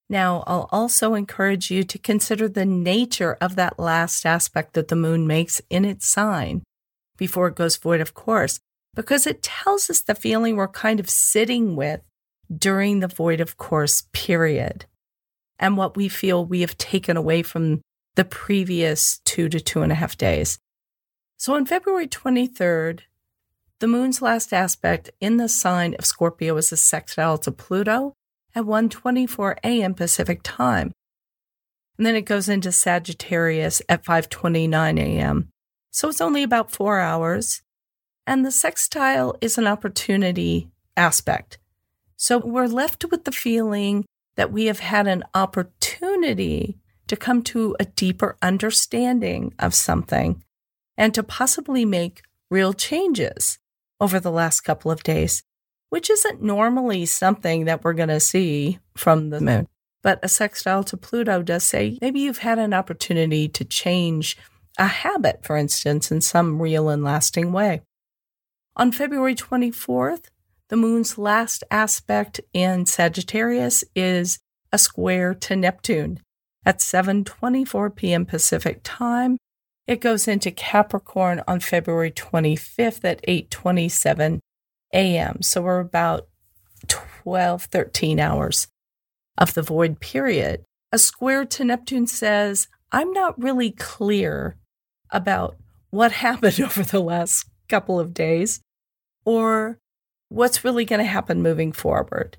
Now, 0.09 0.45
I'll 0.47 0.69
also 0.71 1.15
encourage 1.15 1.71
you 1.71 1.83
to 1.85 1.99
consider 1.99 2.49
the 2.49 2.67
nature 2.67 3.37
of 3.41 3.57
that 3.57 3.79
last 3.79 4.25
aspect 4.25 4.75
that 4.75 4.89
the 4.89 4.97
moon 4.97 5.27
makes 5.27 5.61
in 5.69 5.85
its 5.85 6.07
sign 6.07 6.63
before 7.17 7.49
it 7.49 7.57
goes 7.57 7.77
void 7.77 8.01
of 8.01 8.15
course 8.15 8.61
because 8.97 9.26
it 9.26 9.43
tells 9.43 9.88
us 9.88 10.00
the 10.00 10.17
feeling 10.17 10.57
we're 10.57 10.67
kind 10.67 10.99
of 10.99 11.09
sitting 11.09 11.76
with 11.76 12.00
during 12.53 12.99
the 12.99 13.09
void 13.09 13.41
of 13.41 13.57
course 13.57 14.09
period 14.12 14.87
and 15.59 15.76
what 15.76 15.97
we 15.97 16.09
feel 16.09 16.45
we 16.45 16.62
have 16.62 16.76
taken 16.76 17.17
away 17.17 17.43
from 17.43 17.81
the 18.17 18.25
previous 18.25 19.19
two 19.25 19.49
to 19.49 19.61
two 19.61 19.83
and 19.83 19.93
a 19.93 19.97
half 19.97 20.17
days. 20.17 20.59
So 21.37 21.55
on 21.55 21.67
February 21.67 22.09
23rd, 22.09 23.00
the 23.79 23.87
moon's 23.87 24.23
last 24.23 24.55
aspect 24.55 25.11
in 25.21 25.37
the 25.37 25.49
sign 25.49 25.95
of 25.99 26.07
Scorpio 26.07 26.57
is 26.57 26.73
a 26.73 26.76
sextile 26.79 27.37
to 27.38 27.53
Pluto 27.53 28.15
at 28.55 28.65
1:24 28.65 29.57
a.m. 29.62 29.93
Pacific 29.93 30.41
time. 30.43 30.93
And 31.99 32.07
then 32.07 32.17
it 32.17 32.23
goes 32.23 32.49
into 32.49 32.73
Sagittarius 32.73 33.83
at 33.88 34.05
5:29 34.05 34.99
a.m. 34.99 35.50
So 35.91 36.09
it's 36.09 36.23
only 36.23 36.43
about 36.43 36.71
4 36.71 37.00
hours. 37.00 37.62
And 38.26 38.45
the 38.45 38.50
sextile 38.50 39.37
is 39.40 39.56
an 39.56 39.66
opportunity 39.66 40.68
aspect. 40.97 41.59
So 42.16 42.38
we're 42.38 42.66
left 42.66 43.04
with 43.11 43.25
the 43.25 43.33
feeling 43.33 44.04
that 44.37 44.52
we 44.52 44.66
have 44.66 44.80
had 44.80 45.06
an 45.06 45.23
opportunity 45.35 46.78
to 47.06 47.16
come 47.16 47.42
to 47.42 47.76
a 47.78 47.85
deeper 47.85 48.37
understanding 48.42 49.54
of 49.59 49.75
something 49.75 50.42
and 50.97 51.14
to 51.14 51.23
possibly 51.23 51.85
make 51.85 52.23
real 52.50 52.73
changes 52.73 53.59
over 54.00 54.18
the 54.18 54.30
last 54.30 54.61
couple 54.61 54.90
of 54.90 55.02
days, 55.02 55.42
which 55.90 56.11
isn't 56.11 56.42
normally 56.42 57.06
something 57.06 57.64
that 57.66 57.85
we're 57.85 57.92
going 57.92 58.09
to 58.09 58.21
see 58.21 58.78
from 58.97 59.30
the 59.30 59.40
moon. 59.40 59.68
But 60.02 60.18
a 60.23 60.28
sextile 60.28 60.85
to 60.85 60.97
Pluto 60.97 61.42
does 61.42 61.64
say 61.64 61.99
maybe 62.00 62.21
you've 62.21 62.38
had 62.38 62.59
an 62.59 62.75
opportunity 62.75 63.49
to 63.49 63.64
change 63.64 64.37
a 64.78 64.87
habit, 64.87 65.45
for 65.45 65.56
instance, 65.56 66.11
in 66.11 66.21
some 66.21 66.61
real 66.61 66.88
and 66.88 67.02
lasting 67.02 67.52
way. 67.52 67.83
On 68.78 68.92
February 68.92 69.35
24th, 69.35 70.25
the 70.68 70.76
moon's 70.76 71.16
last 71.16 71.64
aspect 71.71 72.42
in 72.52 72.85
Sagittarius 72.85 73.83
is 73.95 74.38
a 74.71 74.76
square 74.76 75.33
to 75.33 75.56
Neptune 75.56 76.21
at 76.66 76.80
7:24 76.80 77.97
p.m. 77.97 78.26
Pacific 78.26 78.80
time. 78.85 79.38
It 79.87 80.02
goes 80.02 80.28
into 80.28 80.50
Capricorn 80.50 81.42
on 81.49 81.61
February 81.61 82.11
25th 82.11 83.02
at 83.04 83.25
8:27 83.26 84.40
a.m. 84.92 85.40
So 85.40 85.62
we're 85.62 85.80
about 85.80 86.28
12 86.87 87.62
13 87.64 88.21
hours 88.21 88.68
of 89.38 89.54
the 89.54 89.62
void 89.62 90.00
period. 90.00 90.64
A 90.92 90.99
square 90.99 91.47
to 91.47 91.64
Neptune 91.64 92.06
says, 92.06 92.68
I'm 92.92 93.11
not 93.14 93.42
really 93.42 93.71
clear 93.71 94.56
about 95.11 95.56
what 95.88 96.12
happened 96.26 96.61
over 96.61 96.83
the 96.83 97.00
last 97.00 97.47
couple 97.68 97.99
of 97.99 98.12
days 98.12 98.61
or 99.26 99.78
what's 100.30 100.64
really 100.64 100.87
going 100.87 101.00
to 101.00 101.04
happen 101.04 101.42
moving 101.42 101.73
forward. 101.73 102.38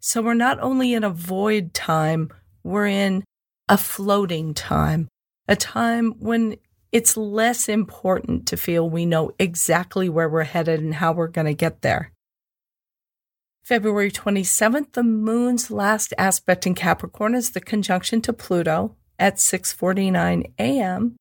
So 0.00 0.22
we're 0.22 0.34
not 0.34 0.60
only 0.60 0.94
in 0.94 1.04
a 1.04 1.10
void 1.10 1.74
time, 1.74 2.30
we're 2.62 2.86
in 2.86 3.24
a 3.68 3.76
floating 3.76 4.54
time, 4.54 5.08
a 5.46 5.56
time 5.56 6.14
when 6.18 6.56
it's 6.92 7.16
less 7.16 7.68
important 7.68 8.46
to 8.46 8.56
feel 8.56 8.88
we 8.88 9.04
know 9.04 9.32
exactly 9.38 10.08
where 10.08 10.28
we're 10.28 10.44
headed 10.44 10.80
and 10.80 10.94
how 10.94 11.12
we're 11.12 11.28
going 11.28 11.46
to 11.46 11.54
get 11.54 11.82
there. 11.82 12.12
February 13.62 14.10
27th, 14.10 14.92
the 14.92 15.02
moon's 15.02 15.70
last 15.70 16.14
aspect 16.16 16.66
in 16.66 16.74
Capricorn 16.74 17.34
is 17.34 17.50
the 17.50 17.60
conjunction 17.60 18.22
to 18.22 18.32
Pluto 18.32 18.96
at 19.18 19.36
6:49 19.36 20.52
a.m. 20.58 21.16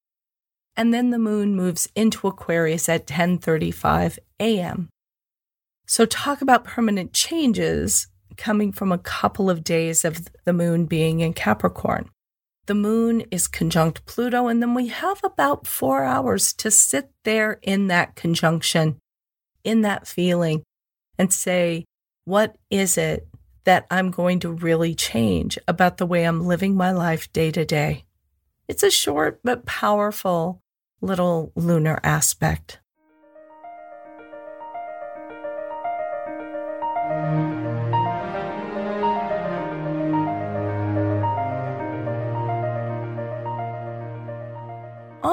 and 0.78 0.94
then 0.94 1.10
the 1.10 1.20
moon 1.20 1.56
moves 1.56 1.90
into 1.94 2.28
Aquarius 2.28 2.88
at 2.88 3.06
10:35 3.06 4.20
a.m. 4.40 4.88
So, 5.88 6.06
talk 6.06 6.42
about 6.42 6.66
permanent 6.66 7.14
changes 7.14 8.08
coming 8.36 8.74
from 8.74 8.92
a 8.92 8.98
couple 8.98 9.50
of 9.50 9.64
days 9.64 10.04
of 10.04 10.28
the 10.44 10.54
moon 10.54 10.86
being 10.86 11.22
in 11.22 11.34
Capricorn. 11.34 12.10
The 12.66 12.76
moon 12.76 13.22
is 13.32 13.48
conjunct 13.48 14.06
Pluto, 14.06 14.48
and 14.48 14.62
then 14.62 14.74
we 14.74 14.88
have 14.88 15.22
about 15.24 15.66
four 15.66 16.04
hours 16.04 16.52
to 16.54 16.70
sit 16.70 17.10
there 17.24 17.60
in 17.62 17.88
that 17.88 18.16
conjunction, 18.16 18.98
in 19.64 19.82
that 19.84 20.06
feeling, 20.06 20.64
and 21.18 21.32
say, 21.32 21.86
what 22.26 22.58
is 22.70 22.98
it 22.98 23.26
that 23.64 23.88
I'm 23.90 24.12
going 24.12 24.42
to 24.42 24.52
really 24.52 24.94
change 24.94 25.58
about 25.70 25.98
the 25.98 26.06
way 26.06 26.26
I'm 26.26 26.46
living 26.46 26.76
my 26.76 26.92
life 26.92 27.32
day 27.32 27.52
to 27.52 27.64
day? 27.64 28.04
It's 28.68 28.84
a 28.84 28.92
short 28.92 29.40
but 29.46 29.66
powerful 29.66 30.62
little 31.00 31.54
lunar 31.56 32.02
aspect. 32.04 32.82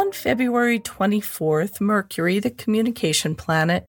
On 0.04 0.12
February 0.12 0.78
24th, 0.80 1.80
Mercury, 1.80 2.38
the 2.38 2.50
communication 2.50 3.34
planet, 3.34 3.86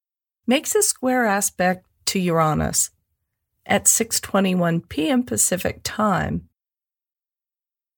makes 0.47 0.73
a 0.73 0.81
square 0.81 1.25
aspect 1.25 1.85
to 2.05 2.19
Uranus 2.19 2.89
at 3.65 3.83
6:21 3.83 4.87
p.m. 4.87 5.23
Pacific 5.23 5.81
Time. 5.83 6.47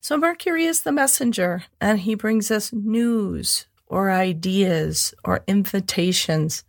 So 0.02 0.18
Mercury 0.18 0.66
is 0.66 0.82
the 0.82 0.92
messenger 0.92 1.66
and 1.80 2.00
he 2.00 2.16
brings 2.16 2.50
us 2.50 2.74
news 2.74 3.68
or 3.86 4.10
ideas 4.10 5.14
or 5.24 5.44
invitations. 5.46 6.64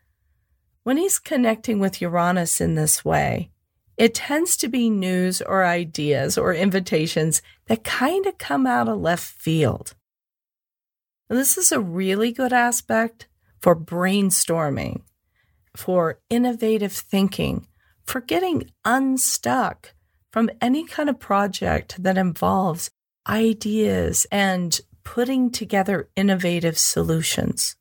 When 0.82 0.98
he's 0.98 1.18
connecting 1.18 1.78
with 1.80 2.02
Uranus 2.02 2.60
in 2.60 2.74
this 2.74 3.06
way, 3.06 3.50
it 3.96 4.14
tends 4.14 4.54
to 4.58 4.68
be 4.68 4.90
news 4.90 5.40
or 5.40 5.64
ideas 5.64 6.36
or 6.36 6.52
invitations 6.52 7.40
that 7.68 7.84
kind 7.84 8.26
of 8.26 8.36
come 8.36 8.66
out 8.66 8.86
of 8.86 9.00
left 9.00 9.24
field. 9.24 9.94
And 11.28 11.38
this 11.38 11.58
is 11.58 11.72
a 11.72 11.80
really 11.80 12.32
good 12.32 12.52
aspect 12.52 13.28
for 13.60 13.76
brainstorming, 13.76 15.02
for 15.76 16.20
innovative 16.30 16.92
thinking, 16.92 17.66
for 18.04 18.20
getting 18.20 18.70
unstuck 18.84 19.94
from 20.32 20.50
any 20.60 20.84
kind 20.86 21.10
of 21.10 21.18
project 21.18 22.02
that 22.02 22.18
involves 22.18 22.90
ideas 23.28 24.26
and 24.30 24.80
putting 25.04 25.50
together 25.50 26.08
innovative 26.16 26.78
solutions. 26.78 27.76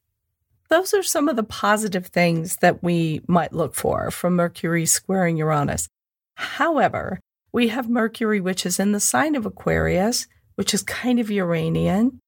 Those 0.70 0.94
are 0.94 1.04
some 1.04 1.30
of 1.30 1.38
the 1.38 1.44
positive 1.44 2.08
things 2.08 2.58
that 2.58 2.84
we 2.84 3.22
might 3.28 3.54
look 3.54 3.74
for 3.76 4.12
from 4.12 4.36
Mercury 4.36 4.86
squaring 4.86 5.38
Uranus. 5.38 5.88
However, 6.36 7.20
we 7.54 7.70
have 7.70 7.90
Mercury, 7.90 8.42
which 8.42 8.66
is 8.66 8.80
in 8.80 8.92
the 8.92 9.00
sign 9.00 9.36
of 9.36 9.46
Aquarius, 9.46 10.28
which 10.56 10.74
is 10.74 10.84
kind 10.84 11.20
of 11.20 11.32
Uranian, 11.32 12.20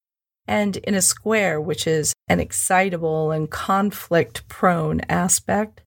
and 0.50 0.78
in 0.78 0.96
a 0.96 1.02
square, 1.02 1.62
which 1.62 1.86
is 1.86 2.12
an 2.28 2.40
excitable 2.40 3.30
and 3.30 3.52
conflict 3.52 4.48
prone 4.48 5.00
aspect 5.02 5.84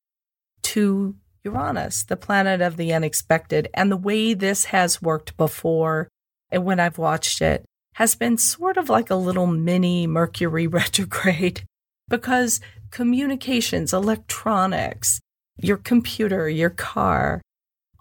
to 0.63 1.17
Uranus, 1.43 2.05
the 2.05 2.17
planet 2.17 2.61
of 2.61 2.77
the 2.77 2.93
unexpected. 2.95 3.69
And 3.75 3.91
the 3.91 3.97
way 3.97 4.35
this 4.35 4.67
has 4.67 5.03
worked 5.03 5.37
before, 5.37 6.07
and 6.49 6.65
when 6.65 6.79
I've 6.79 6.97
watched 6.97 7.43
it, 7.43 7.65
has 7.95 8.15
been 8.15 8.39
sort 8.39 8.77
of 8.77 8.89
like 8.89 9.11
a 9.11 9.17
little 9.17 9.49
mini 9.49 10.07
Mercury 10.07 10.67
retrograde 10.69 11.65
because 12.09 12.61
communications, 12.93 13.93
electronics, 13.93 15.21
your 15.59 15.77
computer, 15.77 16.49
your 16.49 16.71
car, 16.71 17.43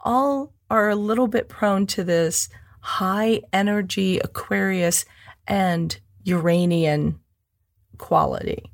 all 0.06 0.54
are 0.70 0.92
a 0.92 0.96
little 0.96 1.28
bit 1.28 1.50
prone 1.50 1.88
to 1.88 2.04
this 2.04 2.50
high 2.82 3.42
energy 3.52 4.20
Aquarius 4.20 5.06
and 5.48 6.00
Uranian 6.24 7.20
quality. 7.98 8.72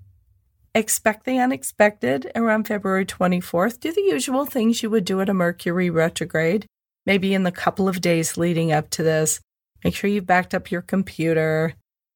Expect 0.76 1.26
the 1.26 1.40
unexpected 1.40 2.32
around 2.36 2.68
February 2.68 3.06
24th. 3.06 3.80
Do 3.80 3.92
the 3.92 4.02
usual 4.02 4.46
things 4.46 4.84
you 4.84 4.90
would 4.90 5.06
do 5.06 5.22
at 5.22 5.30
a 5.30 5.34
Mercury 5.34 5.90
retrograde, 5.90 6.68
maybe 7.06 7.34
in 7.34 7.44
the 7.44 7.52
couple 7.52 7.90
of 7.90 8.02
days 8.02 8.38
leading 8.38 8.72
up 8.72 8.90
to 8.92 9.04
this. 9.04 9.40
Make 9.84 9.96
sure 9.96 10.10
you've 10.10 10.28
backed 10.28 10.54
up 10.54 10.70
your 10.70 10.82
computer. 10.82 11.74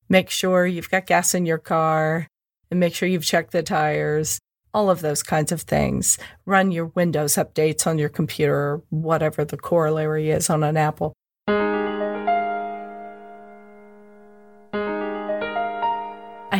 Make 0.09 0.29
sure 0.29 0.65
you've 0.65 0.89
got 0.89 1.07
gas 1.07 1.33
in 1.33 1.45
your 1.45 1.57
car 1.57 2.27
and 2.69 2.79
make 2.79 2.93
sure 2.93 3.09
you've 3.09 3.25
checked 3.25 3.51
the 3.51 3.63
tires. 3.63 4.39
All 4.73 4.89
of 4.89 5.01
those 5.01 5.23
kinds 5.23 5.51
of 5.51 5.61
things. 5.61 6.17
Run 6.45 6.71
your 6.71 6.87
Windows 6.87 7.35
updates 7.35 7.87
on 7.87 7.97
your 7.97 8.09
computer, 8.09 8.81
whatever 8.89 9.43
the 9.43 9.57
corollary 9.57 10.29
is 10.29 10.49
on 10.49 10.63
an 10.63 10.77
Apple. 10.77 11.13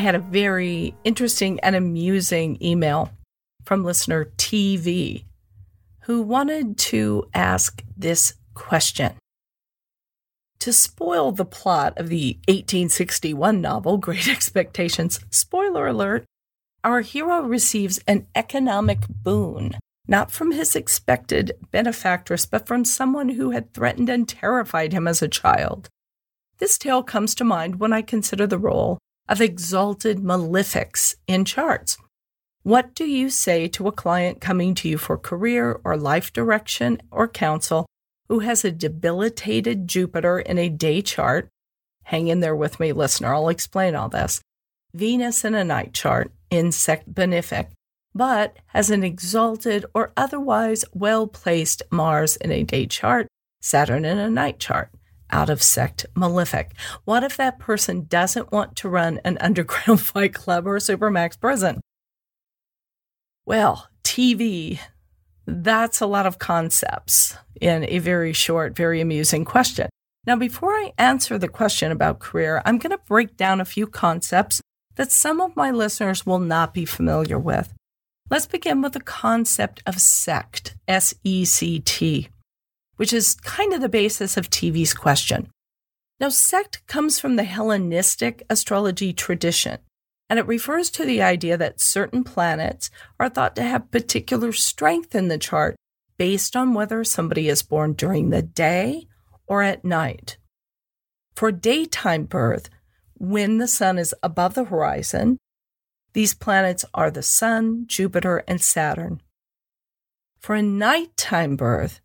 Had 0.02 0.16
a 0.16 0.20
very 0.20 0.94
interesting 1.04 1.60
and 1.62 1.76
amusing 1.76 2.58
email 2.62 3.12
from 3.64 3.84
listener 3.84 4.26
TV 4.38 5.24
who 6.02 6.22
wanted 6.22 6.78
to 6.78 7.28
ask 7.34 7.84
this 7.96 8.34
question. 8.54 9.14
To 10.60 10.74
spoil 10.74 11.32
the 11.32 11.46
plot 11.46 11.98
of 11.98 12.10
the 12.10 12.38
1861 12.48 13.62
novel 13.62 13.98
Great 13.98 14.28
Expectations, 14.38 15.20
spoiler 15.30 15.88
alert, 15.88 16.26
our 16.84 17.02
hero 17.02 17.42
receives 17.42 18.00
an 18.08 18.28
economic 18.36 19.00
boon, 19.08 19.78
not 20.08 20.32
from 20.32 20.52
his 20.52 20.76
expected 20.76 21.54
benefactress, 21.72 22.46
but 22.46 22.68
from 22.68 22.86
someone 22.86 23.30
who 23.30 23.52
had 23.52 23.74
threatened 23.74 24.10
and 24.10 24.28
terrified 24.28 24.94
him 24.94 25.08
as 25.08 25.22
a 25.22 25.28
child. 25.28 25.88
This 26.58 26.78
tale 26.78 27.04
comes 27.04 27.34
to 27.36 27.44
mind 27.44 27.80
when 27.80 27.94
I 27.94 28.02
consider 28.02 28.46
the 28.46 28.60
role 28.60 29.00
of 29.32 29.40
exalted 29.40 30.20
malefics 30.20 31.16
in 31.26 31.46
charts. 31.46 31.98
What 32.64 32.94
do 32.94 33.06
you 33.06 33.30
say 33.30 33.70
to 33.70 33.88
a 33.88 33.92
client 33.94 34.42
coming 34.42 34.76
to 34.76 34.90
you 34.90 34.98
for 34.98 35.18
career 35.18 35.80
or 35.86 35.96
life 35.96 36.34
direction 36.34 37.02
or 37.10 37.30
counsel 37.30 37.86
who 38.28 38.40
has 38.40 38.66
a 38.66 38.72
debilitated 38.72 39.88
Jupiter 39.88 40.40
in 40.40 40.58
a 40.58 40.68
day 40.68 41.02
chart? 41.02 41.48
Hang 42.04 42.28
in 42.28 42.42
there 42.42 42.56
with 42.56 42.78
me, 42.78 42.92
listener. 42.92 43.34
I'll 43.34 43.48
explain 43.48 43.96
all 43.96 44.10
this. 44.10 44.42
Venus 44.94 45.46
in 45.46 45.56
a 45.56 45.64
night 45.64 45.94
chart 45.94 46.34
in 46.50 46.74
sect 46.74 47.14
benefic, 47.14 47.68
but 48.14 48.58
has 48.68 48.90
an 48.90 49.02
exalted 49.02 49.86
or 49.96 50.12
otherwise 50.18 50.84
well 50.94 51.26
placed 51.26 51.84
Mars 51.90 52.36
in 52.36 52.52
a 52.52 52.64
day 52.64 52.86
chart, 52.86 53.28
Saturn 53.62 54.04
in 54.04 54.18
a 54.18 54.30
night 54.30 54.60
chart 54.60 54.90
out 55.32 55.50
of 55.50 55.64
sect 55.64 56.06
malefic? 56.16 56.72
What 57.06 57.24
if 57.24 57.38
that 57.38 57.60
person 57.60 58.06
doesn't 58.06 58.52
want 58.52 58.76
to 58.78 58.90
run 58.90 59.20
an 59.24 59.38
underground 59.42 60.02
fight 60.02 60.34
club 60.34 60.68
or 60.68 60.76
a 60.76 60.80
supermax 60.80 61.40
prison? 61.40 61.82
Well, 63.46 63.88
TV, 64.04 64.80
that's 65.46 66.02
a 66.02 66.06
lot 66.06 66.26
of 66.26 66.40
concepts 66.40 67.36
in 67.60 67.86
a 67.90 68.00
very 68.00 68.34
short, 68.34 68.76
very 68.76 69.02
amusing 69.02 69.46
question. 69.46 69.90
Now, 70.26 70.36
before 70.36 70.72
I 70.72 70.94
answer 70.98 71.38
the 71.38 71.48
question 71.48 71.92
about 71.92 72.20
career, 72.20 72.62
I'm 72.66 72.78
going 72.78 72.92
to 72.92 73.04
break 73.08 73.38
down 73.38 73.60
a 73.60 73.66
few 73.66 73.88
concepts 73.88 74.62
that 74.96 75.12
some 75.12 75.42
of 75.42 75.56
my 75.56 75.72
listeners 75.72 76.26
will 76.26 76.40
not 76.40 76.74
be 76.74 76.86
familiar 76.86 77.40
with. 77.40 77.74
Let's 78.30 78.46
begin 78.46 78.82
with 78.82 78.94
the 78.94 79.02
concept 79.02 79.82
of 79.86 80.00
sect, 80.00 80.76
S 80.88 81.14
E 81.24 81.44
C 81.44 81.80
T 81.80 82.30
which 83.02 83.14
is 83.14 83.34
kind 83.34 83.74
of 83.74 83.82
the 83.82 83.90
basis 83.90 84.38
of 84.38 84.48
TV's 84.48 84.94
question. 84.94 85.50
Now, 86.20 86.30
sect 86.30 86.86
comes 86.86 87.20
from 87.20 87.36
the 87.36 87.44
Hellenistic 87.44 88.44
astrology 88.48 89.12
tradition, 89.12 89.80
and 90.30 90.38
it 90.38 90.46
refers 90.46 90.92
to 90.92 91.04
the 91.04 91.20
idea 91.20 91.58
that 91.58 91.82
certain 91.82 92.24
planets 92.24 92.92
are 93.20 93.28
thought 93.28 93.56
to 93.56 93.64
have 93.64 93.90
particular 93.90 94.52
strength 94.52 95.16
in 95.16 95.30
the 95.30 95.40
chart 95.40 95.76
based 96.20 96.56
on 96.56 96.76
whether 96.76 97.04
somebody 97.04 97.50
is 97.50 97.64
born 97.64 97.94
during 97.94 98.30
the 98.30 98.44
day 98.44 99.08
or 99.48 99.64
at 99.64 99.84
night. 99.84 100.38
For 101.34 101.52
daytime 101.52 102.26
birth, 102.26 102.70
when 103.16 103.58
the 103.58 103.68
sun 103.68 103.98
is 103.98 104.14
above 104.22 104.54
the 104.54 104.66
horizon, 104.66 105.40
these 106.14 106.36
planets 106.36 106.86
are 106.94 107.10
the 107.10 107.24
Sun, 107.24 107.86
Jupiter, 107.88 108.44
and 108.48 108.62
Saturn. 108.62 109.24
For 110.38 110.54
a 110.54 110.62
nighttime 110.62 111.56
birth, 111.56 112.00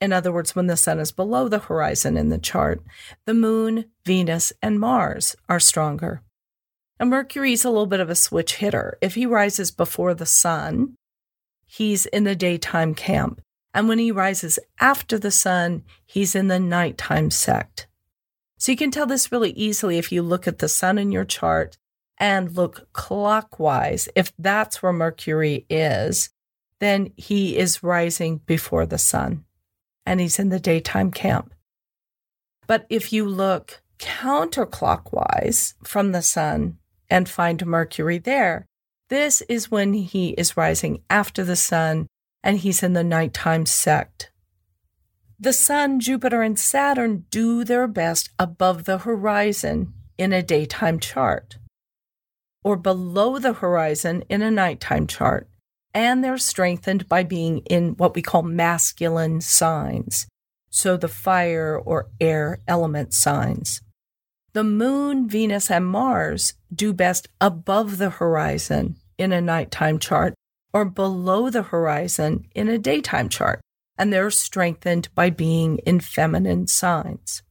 in 0.00 0.12
other 0.12 0.32
words, 0.32 0.54
when 0.54 0.68
the 0.68 0.76
sun 0.76 1.00
is 1.00 1.10
below 1.10 1.48
the 1.48 1.58
horizon 1.58 2.16
in 2.16 2.28
the 2.28 2.38
chart, 2.38 2.82
the 3.24 3.34
moon, 3.34 3.86
Venus, 4.04 4.52
and 4.62 4.78
Mars 4.78 5.34
are 5.48 5.58
stronger. 5.58 6.22
And 7.00 7.10
Mercury 7.10 7.52
is 7.52 7.64
a 7.64 7.70
little 7.70 7.86
bit 7.86 8.00
of 8.00 8.10
a 8.10 8.14
switch 8.14 8.56
hitter. 8.56 8.98
If 9.00 9.14
he 9.14 9.26
rises 9.26 9.70
before 9.70 10.14
the 10.14 10.26
sun, 10.26 10.94
he's 11.66 12.06
in 12.06 12.24
the 12.24 12.36
daytime 12.36 12.94
camp. 12.94 13.40
And 13.74 13.88
when 13.88 13.98
he 13.98 14.10
rises 14.10 14.58
after 14.80 15.18
the 15.18 15.30
sun, 15.30 15.84
he's 16.06 16.34
in 16.34 16.48
the 16.48 16.58
nighttime 16.58 17.30
sect. 17.30 17.86
So 18.56 18.72
you 18.72 18.78
can 18.78 18.90
tell 18.90 19.06
this 19.06 19.30
really 19.30 19.50
easily 19.50 19.98
if 19.98 20.10
you 20.10 20.22
look 20.22 20.48
at 20.48 20.58
the 20.58 20.68
sun 20.68 20.98
in 20.98 21.12
your 21.12 21.24
chart 21.24 21.76
and 22.18 22.56
look 22.56 22.92
clockwise. 22.92 24.08
If 24.16 24.32
that's 24.36 24.82
where 24.82 24.92
Mercury 24.92 25.66
is, 25.68 26.30
then 26.80 27.12
he 27.16 27.56
is 27.56 27.82
rising 27.82 28.38
before 28.46 28.86
the 28.86 28.98
sun 28.98 29.44
and 30.08 30.20
he's 30.20 30.38
in 30.38 30.48
the 30.48 30.58
daytime 30.58 31.10
camp. 31.10 31.52
But 32.66 32.86
if 32.88 33.12
you 33.12 33.28
look 33.28 33.82
counterclockwise 33.98 35.74
from 35.84 36.12
the 36.12 36.22
sun 36.22 36.78
and 37.10 37.28
find 37.28 37.66
Mercury 37.66 38.16
there, 38.16 38.64
this 39.10 39.42
is 39.50 39.70
when 39.70 39.92
he 39.92 40.30
is 40.30 40.56
rising 40.56 41.02
after 41.10 41.44
the 41.44 41.56
sun 41.56 42.06
and 42.42 42.56
he's 42.56 42.82
in 42.82 42.94
the 42.94 43.04
nighttime 43.04 43.66
sect. 43.66 44.30
The 45.38 45.52
sun, 45.52 46.00
Jupiter, 46.00 46.40
and 46.40 46.58
Saturn 46.58 47.26
do 47.30 47.62
their 47.62 47.86
best 47.86 48.30
above 48.38 48.84
the 48.84 48.98
horizon 48.98 49.92
in 50.16 50.32
a 50.32 50.42
daytime 50.42 51.00
chart 51.00 51.58
or 52.64 52.76
below 52.76 53.38
the 53.38 53.52
horizon 53.52 54.24
in 54.30 54.40
a 54.40 54.50
nighttime 54.50 55.06
chart 55.06 55.50
and 55.98 56.22
they're 56.22 56.38
strengthened 56.38 57.08
by 57.08 57.24
being 57.24 57.58
in 57.66 57.96
what 57.96 58.14
we 58.14 58.22
call 58.22 58.42
masculine 58.42 59.40
signs. 59.40 60.28
So 60.70 60.96
the 60.96 61.08
fire 61.08 61.76
or 61.76 62.06
air 62.20 62.60
element 62.68 63.12
signs. 63.12 63.82
The 64.52 64.62
moon, 64.62 65.28
Venus, 65.28 65.72
and 65.72 65.84
Mars 65.84 66.54
do 66.72 66.92
best 66.92 67.26
above 67.40 67.98
the 67.98 68.10
horizon 68.10 68.94
in 69.18 69.32
a 69.32 69.40
nighttime 69.40 69.98
chart 69.98 70.34
or 70.72 70.84
below 70.84 71.50
the 71.50 71.64
horizon 71.64 72.46
in 72.54 72.68
a 72.68 72.78
daytime 72.78 73.28
chart, 73.28 73.60
and 73.98 74.12
they're 74.12 74.30
strengthened 74.30 75.08
by 75.16 75.30
being 75.30 75.78
in 75.78 75.98
feminine 75.98 76.68
signs. 76.68 77.42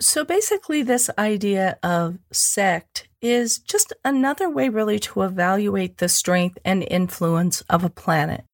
So 0.00 0.24
basically, 0.24 0.82
this 0.82 1.10
idea 1.18 1.76
of 1.82 2.18
sect 2.30 3.08
is 3.20 3.58
just 3.58 3.92
another 4.04 4.48
way, 4.48 4.68
really, 4.68 5.00
to 5.00 5.22
evaluate 5.22 5.98
the 5.98 6.08
strength 6.08 6.56
and 6.64 6.86
influence 6.88 7.62
of 7.62 7.82
a 7.82 7.90
planet. 7.90 8.44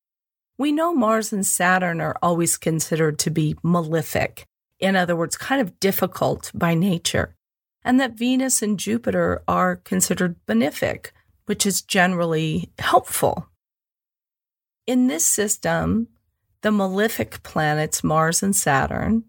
We 0.57 0.73
know 0.73 0.95
Mars 0.95 1.33
and 1.33 1.45
Saturn 1.45 2.01
are 2.01 2.17
always 2.23 2.57
considered 2.57 3.19
to 3.21 3.31
be 3.31 3.57
malefic, 3.63 4.47
in 4.79 4.97
other 4.97 5.15
words, 5.15 5.37
kind 5.37 5.61
of 5.61 5.79
difficult 5.81 6.51
by 6.55 6.75
nature, 6.75 7.35
and 7.85 8.01
that 8.01 8.17
Venus 8.17 8.63
and 8.63 8.79
Jupiter 8.79 9.43
are 9.47 9.77
considered 9.77 10.37
benefic, 10.47 11.09
which 11.45 11.67
is 11.67 11.83
generally 11.83 12.71
helpful. 12.79 13.49
In 14.87 15.09
this 15.09 15.27
system, 15.27 16.09
the 16.63 16.71
malefic 16.71 17.43
planets, 17.43 18.03
Mars 18.03 18.43
and 18.43 18.57
Saturn, 18.57 19.25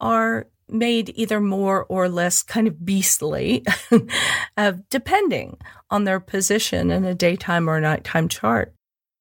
are 0.00 0.48
made 0.68 1.12
either 1.14 1.40
more 1.40 1.84
or 1.84 2.08
less 2.08 2.42
kind 2.42 2.66
of 2.66 2.84
beastly, 2.84 3.64
uh, 4.56 4.72
depending 4.90 5.58
on 5.90 6.04
their 6.04 6.20
position 6.20 6.90
in 6.90 7.04
a 7.04 7.14
daytime 7.14 7.68
or 7.68 7.80
nighttime 7.80 8.28
chart. 8.28 8.74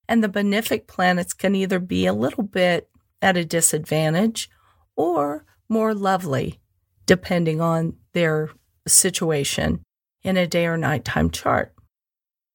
And 0.08 0.24
the 0.24 0.30
benefic 0.30 0.88
planets 0.88 1.34
can 1.34 1.56
either 1.56 1.80
be 1.80 2.06
a 2.06 2.14
little 2.14 2.44
bit 2.44 2.90
at 3.22 3.38
a 3.38 3.46
disadvantage 3.46 4.50
or 4.96 5.46
more 5.68 5.94
lovely, 5.94 6.60
depending 7.06 7.62
on 7.62 7.96
their 8.14 8.50
situation 8.88 9.84
in 10.24 10.38
a 10.38 10.48
day 10.48 10.66
or 10.66 10.78
nighttime 10.78 11.30
chart. 11.30 11.74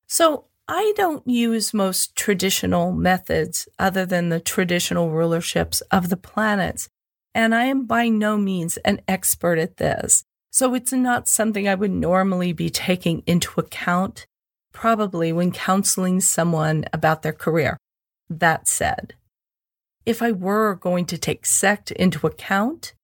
So 0.06 0.46
I 0.68 0.92
don't 0.96 1.26
use 1.26 1.74
most 1.74 2.14
traditional 2.14 2.92
methods 2.92 3.68
other 3.78 4.06
than 4.06 4.28
the 4.28 4.40
traditional 4.40 5.10
rulerships 5.10 5.82
of 5.90 6.08
the 6.08 6.16
planets. 6.16 6.88
And 7.34 7.54
I 7.54 7.64
am 7.64 7.86
by 7.86 8.08
no 8.08 8.36
means 8.36 8.76
an 8.78 9.00
expert 9.06 9.58
at 9.58 9.76
this. 9.76 10.24
So 10.50 10.74
it's 10.74 10.92
not 10.92 11.28
something 11.28 11.68
I 11.68 11.76
would 11.76 11.92
normally 11.92 12.52
be 12.52 12.70
taking 12.70 13.22
into 13.26 13.60
account, 13.60 14.26
probably 14.72 15.32
when 15.32 15.52
counseling 15.52 16.20
someone 16.20 16.84
about 16.92 17.22
their 17.22 17.32
career. 17.32 17.76
That 18.28 18.66
said, 18.66 19.14
if 20.04 20.22
I 20.22 20.32
were 20.32 20.74
going 20.74 21.06
to 21.06 21.18
take 21.18 21.46
sect 21.46 21.92
into 21.92 22.26
account, 22.26 22.94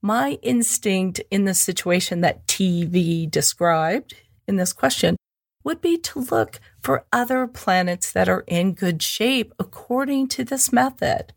my 0.00 0.38
instinct 0.42 1.20
in 1.30 1.44
the 1.44 1.54
situation 1.54 2.20
that 2.20 2.46
TV 2.46 3.28
described 3.28 4.14
in 4.46 4.56
this 4.56 4.72
question 4.72 5.16
would 5.64 5.80
be 5.80 5.98
to 5.98 6.20
look 6.20 6.60
for 6.80 7.04
other 7.12 7.46
planets 7.48 8.12
that 8.12 8.28
are 8.28 8.44
in 8.46 8.74
good 8.74 9.02
shape 9.02 9.52
according 9.58 10.28
to 10.28 10.44
this 10.44 10.72
method 10.72 11.32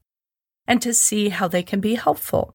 and 0.68 0.82
to 0.82 0.94
see 0.94 1.30
how 1.30 1.48
they 1.48 1.64
can 1.64 1.80
be 1.80 1.96
helpful. 1.96 2.54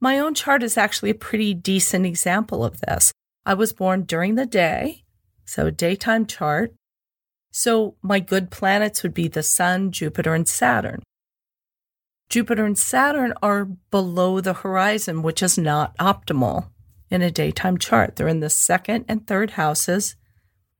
My 0.00 0.18
own 0.18 0.34
chart 0.34 0.62
is 0.62 0.76
actually 0.76 1.10
a 1.10 1.14
pretty 1.14 1.54
decent 1.54 2.04
example 2.06 2.64
of 2.64 2.80
this. 2.80 3.12
I 3.44 3.54
was 3.54 3.72
born 3.72 4.02
during 4.02 4.34
the 4.34 4.46
day, 4.46 5.04
so 5.44 5.66
a 5.66 5.70
daytime 5.70 6.26
chart. 6.26 6.74
So 7.50 7.96
my 8.02 8.20
good 8.20 8.50
planets 8.50 9.02
would 9.02 9.14
be 9.14 9.28
the 9.28 9.42
Sun, 9.42 9.92
Jupiter, 9.92 10.34
and 10.34 10.46
Saturn. 10.46 11.02
Jupiter 12.28 12.64
and 12.64 12.78
Saturn 12.78 13.32
are 13.42 13.64
below 13.64 14.40
the 14.40 14.52
horizon, 14.52 15.22
which 15.22 15.42
is 15.42 15.56
not 15.56 15.96
optimal 15.96 16.70
in 17.08 17.22
a 17.22 17.30
daytime 17.30 17.78
chart. 17.78 18.16
They're 18.16 18.28
in 18.28 18.40
the 18.40 18.50
second 18.50 19.04
and 19.08 19.26
third 19.26 19.52
houses, 19.52 20.16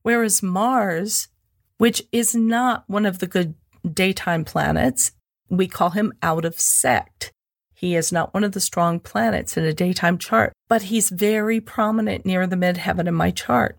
whereas 0.03 0.43
Mars, 0.43 1.29
which 1.77 2.03
is 2.11 2.35
not 2.35 2.83
one 2.87 3.05
of 3.05 3.19
the 3.19 3.27
good 3.27 3.55
daytime 3.91 4.43
planets, 4.43 5.11
we 5.49 5.67
call 5.67 5.91
him 5.91 6.13
out 6.21 6.45
of 6.45 6.59
sect. 6.59 7.31
He 7.73 7.95
is 7.95 8.11
not 8.11 8.33
one 8.33 8.43
of 8.43 8.53
the 8.53 8.59
strong 8.59 8.99
planets 8.99 9.55
in 9.55 9.63
a 9.63 9.73
daytime 9.73 10.17
chart, 10.17 10.53
but 10.67 10.83
he's 10.83 11.09
very 11.09 11.61
prominent 11.61 12.25
near 12.25 12.47
the 12.47 12.55
midheaven 12.55 13.07
in 13.07 13.13
my 13.13 13.31
chart. 13.31 13.77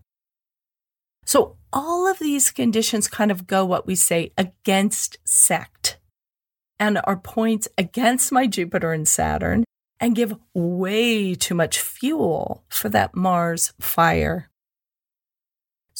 So 1.25 1.57
all 1.71 2.07
of 2.07 2.19
these 2.19 2.49
conditions 2.49 3.07
kind 3.07 3.29
of 3.29 3.45
go 3.45 3.65
what 3.65 3.85
we 3.85 3.95
say 3.95 4.31
against 4.37 5.17
sect 5.25 5.99
and 6.79 6.99
are 7.03 7.17
points 7.17 7.67
against 7.77 8.31
my 8.31 8.47
Jupiter 8.47 8.93
and 8.93 9.07
Saturn 9.07 9.65
and 9.99 10.15
give 10.15 10.35
way 10.53 11.35
too 11.35 11.53
much 11.53 11.79
fuel 11.79 12.63
for 12.69 12.89
that 12.89 13.15
Mars 13.15 13.73
fire. 13.79 14.49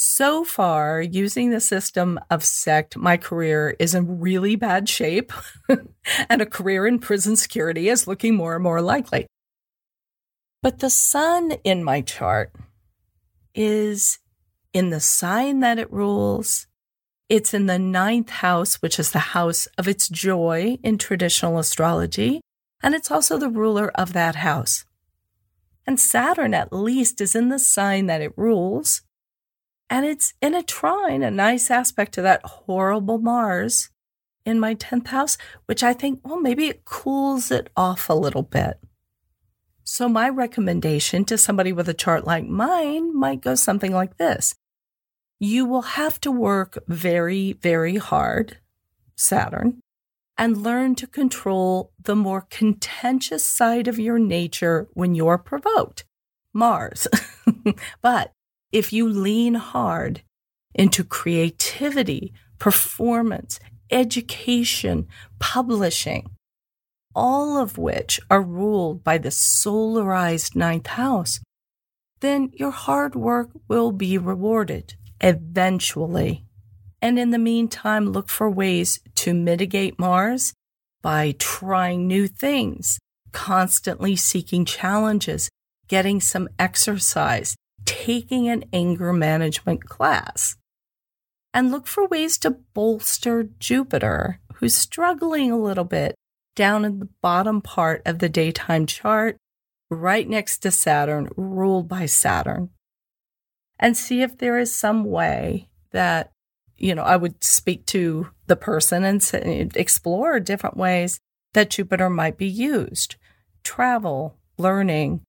So 0.01 0.45
far, 0.45 1.01
using 1.01 1.49
the 1.49 1.59
system 1.59 2.21
of 2.29 2.45
sect, 2.45 2.95
my 2.95 3.17
career 3.17 3.75
is 3.79 3.93
in 3.93 4.21
really 4.21 4.55
bad 4.55 4.87
shape, 4.87 5.33
and 6.29 6.41
a 6.41 6.45
career 6.45 6.87
in 6.87 6.99
prison 6.99 7.35
security 7.35 7.89
is 7.89 8.07
looking 8.07 8.33
more 8.33 8.55
and 8.55 8.63
more 8.63 8.81
likely. 8.81 9.27
But 10.63 10.79
the 10.79 10.89
sun 10.89 11.51
in 11.65 11.83
my 11.83 11.99
chart 11.99 12.53
is 13.53 14.19
in 14.71 14.89
the 14.89 15.01
sign 15.01 15.59
that 15.59 15.77
it 15.77 15.91
rules 15.91 16.67
it's 17.27 17.53
in 17.53 17.65
the 17.65 17.77
ninth 17.77 18.29
house, 18.29 18.75
which 18.75 18.99
is 18.99 19.11
the 19.11 19.19
house 19.19 19.67
of 19.77 19.85
its 19.85 20.07
joy 20.07 20.77
in 20.81 20.97
traditional 20.97 21.59
astrology, 21.59 22.39
and 22.81 22.95
it's 22.95 23.11
also 23.11 23.37
the 23.37 23.49
ruler 23.49 23.91
of 23.95 24.13
that 24.13 24.37
house. 24.37 24.85
And 25.85 25.99
Saturn, 25.99 26.53
at 26.53 26.71
least, 26.71 27.19
is 27.19 27.35
in 27.35 27.49
the 27.49 27.59
sign 27.59 28.05
that 28.05 28.21
it 28.21 28.31
rules, 28.37 29.01
and 29.89 30.05
it's 30.05 30.33
in 30.41 30.55
a 30.55 30.63
trine, 30.63 31.23
a 31.23 31.31
nice 31.31 31.71
aspect 31.71 32.13
to 32.13 32.21
that 32.21 32.45
horrible 32.45 33.17
Mars 33.17 33.89
in 34.45 34.59
my 34.59 34.75
10th 34.75 35.07
house, 35.07 35.37
which 35.65 35.83
I 35.83 35.93
think, 35.93 36.21
well, 36.23 36.39
maybe 36.39 36.67
it 36.67 36.85
cools 36.85 37.51
it 37.51 37.69
off 37.75 38.09
a 38.09 38.13
little 38.13 38.43
bit. 38.43 38.79
So, 39.83 40.07
my 40.07 40.29
recommendation 40.29 41.25
to 41.25 41.37
somebody 41.37 41.73
with 41.73 41.89
a 41.89 41.93
chart 41.93 42.25
like 42.25 42.45
mine 42.45 43.17
might 43.17 43.41
go 43.41 43.55
something 43.55 43.91
like 43.91 44.17
this 44.17 44.55
you 45.39 45.65
will 45.65 45.81
have 45.81 46.19
to 46.21 46.31
work 46.31 46.77
very, 46.87 47.53
very 47.53 47.95
hard, 47.95 48.57
Saturn, 49.15 49.79
and 50.37 50.63
learn 50.63 50.95
to 50.95 51.07
control 51.07 51.91
the 52.01 52.15
more 52.15 52.45
contentious 52.49 53.45
side 53.47 53.87
of 53.87 53.97
your 53.97 54.19
nature 54.19 54.89
when 54.93 55.15
you're 55.15 55.37
provoked, 55.37 56.03
Mars. 56.53 57.07
but 58.01 58.33
if 58.71 58.93
you 58.93 59.07
lean 59.09 59.55
hard 59.55 60.21
into 60.75 61.03
creativity, 61.03 62.33
performance, 62.59 63.59
education, 63.91 65.07
publishing, 65.39 66.29
all 67.15 67.57
of 67.57 67.77
which 67.77 68.19
are 68.29 68.41
ruled 68.41 69.03
by 69.03 69.17
the 69.17 69.29
solarized 69.29 70.55
ninth 70.55 70.87
house, 70.87 71.39
then 72.19 72.51
your 72.53 72.71
hard 72.71 73.15
work 73.15 73.49
will 73.67 73.91
be 73.91 74.17
rewarded 74.17 74.95
eventually. 75.21 76.45
And 77.01 77.17
in 77.17 77.31
the 77.31 77.39
meantime, 77.39 78.11
look 78.11 78.29
for 78.29 78.49
ways 78.49 78.99
to 79.15 79.33
mitigate 79.33 79.97
Mars 79.97 80.53
by 81.01 81.33
trying 81.39 82.07
new 82.07 82.27
things, 82.27 82.99
constantly 83.31 84.15
seeking 84.15 84.65
challenges, 84.65 85.49
getting 85.87 86.19
some 86.19 86.49
exercise, 86.59 87.55
taking 87.89 88.47
an 88.47 88.63
anger 88.71 89.11
management 89.11 89.83
class. 89.85 90.55
And 91.55 91.71
look 91.71 91.87
for 91.87 92.05
ways 92.05 92.37
to 92.39 92.51
bolster 92.51 93.49
Jupiter, 93.57 94.39
who's 94.55 94.75
struggling 94.75 95.51
a 95.51 95.57
little 95.57 95.85
bit 95.85 96.13
down 96.55 96.85
in 96.85 96.99
the 96.99 97.09
bottom 97.23 97.61
part 97.61 98.03
of 98.05 98.19
the 98.19 98.29
daytime 98.29 98.85
chart, 98.85 99.37
right 99.89 100.29
next 100.29 100.59
to 100.59 100.69
Saturn, 100.69 101.29
ruled 101.35 101.87
by 101.87 102.05
Saturn 102.05 102.69
and 103.79 103.97
see 103.97 104.21
if 104.21 104.37
there 104.37 104.59
is 104.59 104.75
some 104.75 105.03
way 105.03 105.69
that, 105.91 106.31
you 106.77 106.93
know, 106.93 107.03
I 107.03 107.15
would 107.15 107.43
speak 107.43 107.87
to 107.87 108.27
the 108.45 108.55
person 108.55 109.03
and 109.03 109.75
explore 109.75 110.39
different 110.39 110.77
ways 110.77 111.19
that 111.53 111.71
Jupiter 111.71 112.09
might 112.09 112.37
be 112.37 112.47
used. 112.47 113.15
Travel, 113.63 114.37
learning, 114.57 115.21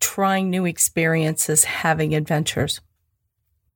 trying 0.00 0.50
new 0.50 0.64
experiences, 0.64 1.64
having 1.64 2.14
adventures. 2.14 2.80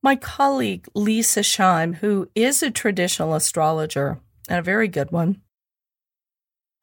My 0.02 0.16
colleague 0.16 0.86
Lisa 0.94 1.40
Scheim, 1.40 1.96
who 1.96 2.28
is 2.34 2.62
a 2.62 2.70
traditional 2.70 3.34
astrologer 3.34 4.20
and 4.48 4.58
a 4.58 4.62
very 4.62 4.88
good 4.88 5.10
one, 5.10 5.40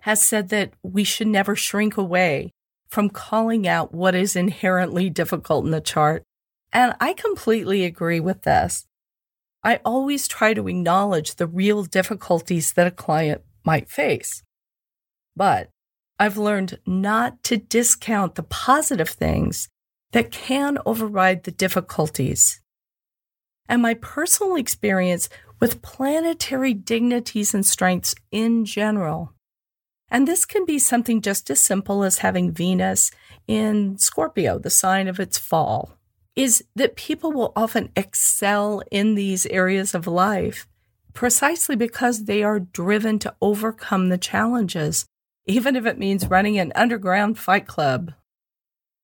has 0.02 0.26
said 0.26 0.50
that 0.50 0.74
we 0.82 1.04
should 1.04 1.28
never 1.28 1.56
shrink 1.56 1.98
away 1.98 2.52
from 2.88 3.10
calling 3.10 3.68
out 3.68 3.94
what 3.94 4.16
is 4.16 4.36
inherently 4.36 5.10
difficult 5.10 5.66
in 5.66 5.72
the 5.72 5.82
chart 5.82 6.24
and 6.72 6.96
I 7.00 7.14
completely 7.14 7.84
agree 7.84 8.20
with 8.20 8.44
this. 8.44 8.86
I 9.64 9.80
always 9.84 10.28
try 10.28 10.54
to 10.54 10.68
acknowledge 10.68 11.36
the 11.36 11.48
real 11.48 11.84
difficulties 11.84 12.74
that 12.74 12.88
a 12.88 12.92
client 12.92 13.42
might 13.66 13.90
face. 13.90 14.44
But 15.36 15.70
I've 16.20 16.38
learned 16.38 16.80
not 16.86 17.42
to 17.46 17.58
discount 17.58 18.36
the 18.36 18.44
positive 18.44 19.10
things 19.10 19.70
that 20.12 20.32
can 20.32 20.78
override 20.86 21.44
the 21.44 21.52
difficulties. 21.52 22.62
And 23.70 23.82
my 23.82 23.94
personal 23.94 24.56
experience 24.56 25.30
with 25.60 25.82
planetary 25.82 26.74
dignities 26.74 27.54
and 27.54 27.66
strengths 27.66 28.16
in 28.32 28.66
general. 28.66 29.34
And 30.10 30.28
this 30.28 30.46
can 30.46 30.66
be 30.66 30.80
something 30.80 31.22
just 31.22 31.50
as 31.50 31.62
simple 31.62 32.04
as 32.04 32.20
having 32.20 32.52
Venus 32.52 33.12
in 33.48 33.98
Scorpio, 33.98 34.60
the 34.60 34.70
sign 34.70 35.08
of 35.08 35.20
its 35.20 35.38
fall, 35.38 35.98
is 36.36 36.64
that 36.76 36.96
people 36.96 37.32
will 37.32 37.54
often 37.56 37.92
excel 37.96 38.82
in 38.92 39.16
these 39.16 39.46
areas 39.46 39.94
of 39.94 40.08
life 40.08 40.68
precisely 41.14 41.76
because 41.76 42.26
they 42.26 42.44
are 42.44 42.60
driven 42.60 43.20
to 43.20 43.36
overcome 43.42 44.10
the 44.10 44.18
challenges, 44.18 45.06
even 45.50 45.76
if 45.76 45.88
it 45.88 45.98
means 45.98 46.30
running 46.30 46.60
an 46.60 46.72
underground 46.76 47.40
fight 47.40 47.66
club. 47.66 48.14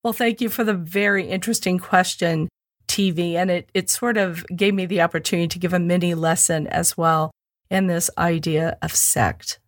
Well, 0.04 0.14
thank 0.14 0.42
you 0.42 0.50
for 0.50 0.64
the 0.64 0.76
very 0.76 1.28
interesting 1.28 1.80
question, 1.80 2.50
TV. 2.88 3.34
And 3.34 3.50
it, 3.50 3.70
it 3.74 3.90
sort 3.90 4.16
of 4.16 4.46
gave 4.56 4.76
me 4.76 4.86
the 4.86 5.02
opportunity 5.02 5.48
to 5.48 5.60
give 5.60 5.74
a 5.74 5.80
mini 5.80 6.14
lesson 6.14 6.68
as 6.68 6.96
well 6.96 7.32
in 7.72 7.88
this 7.88 8.12
idea 8.16 8.78
of 8.84 8.96
sect. 8.96 9.60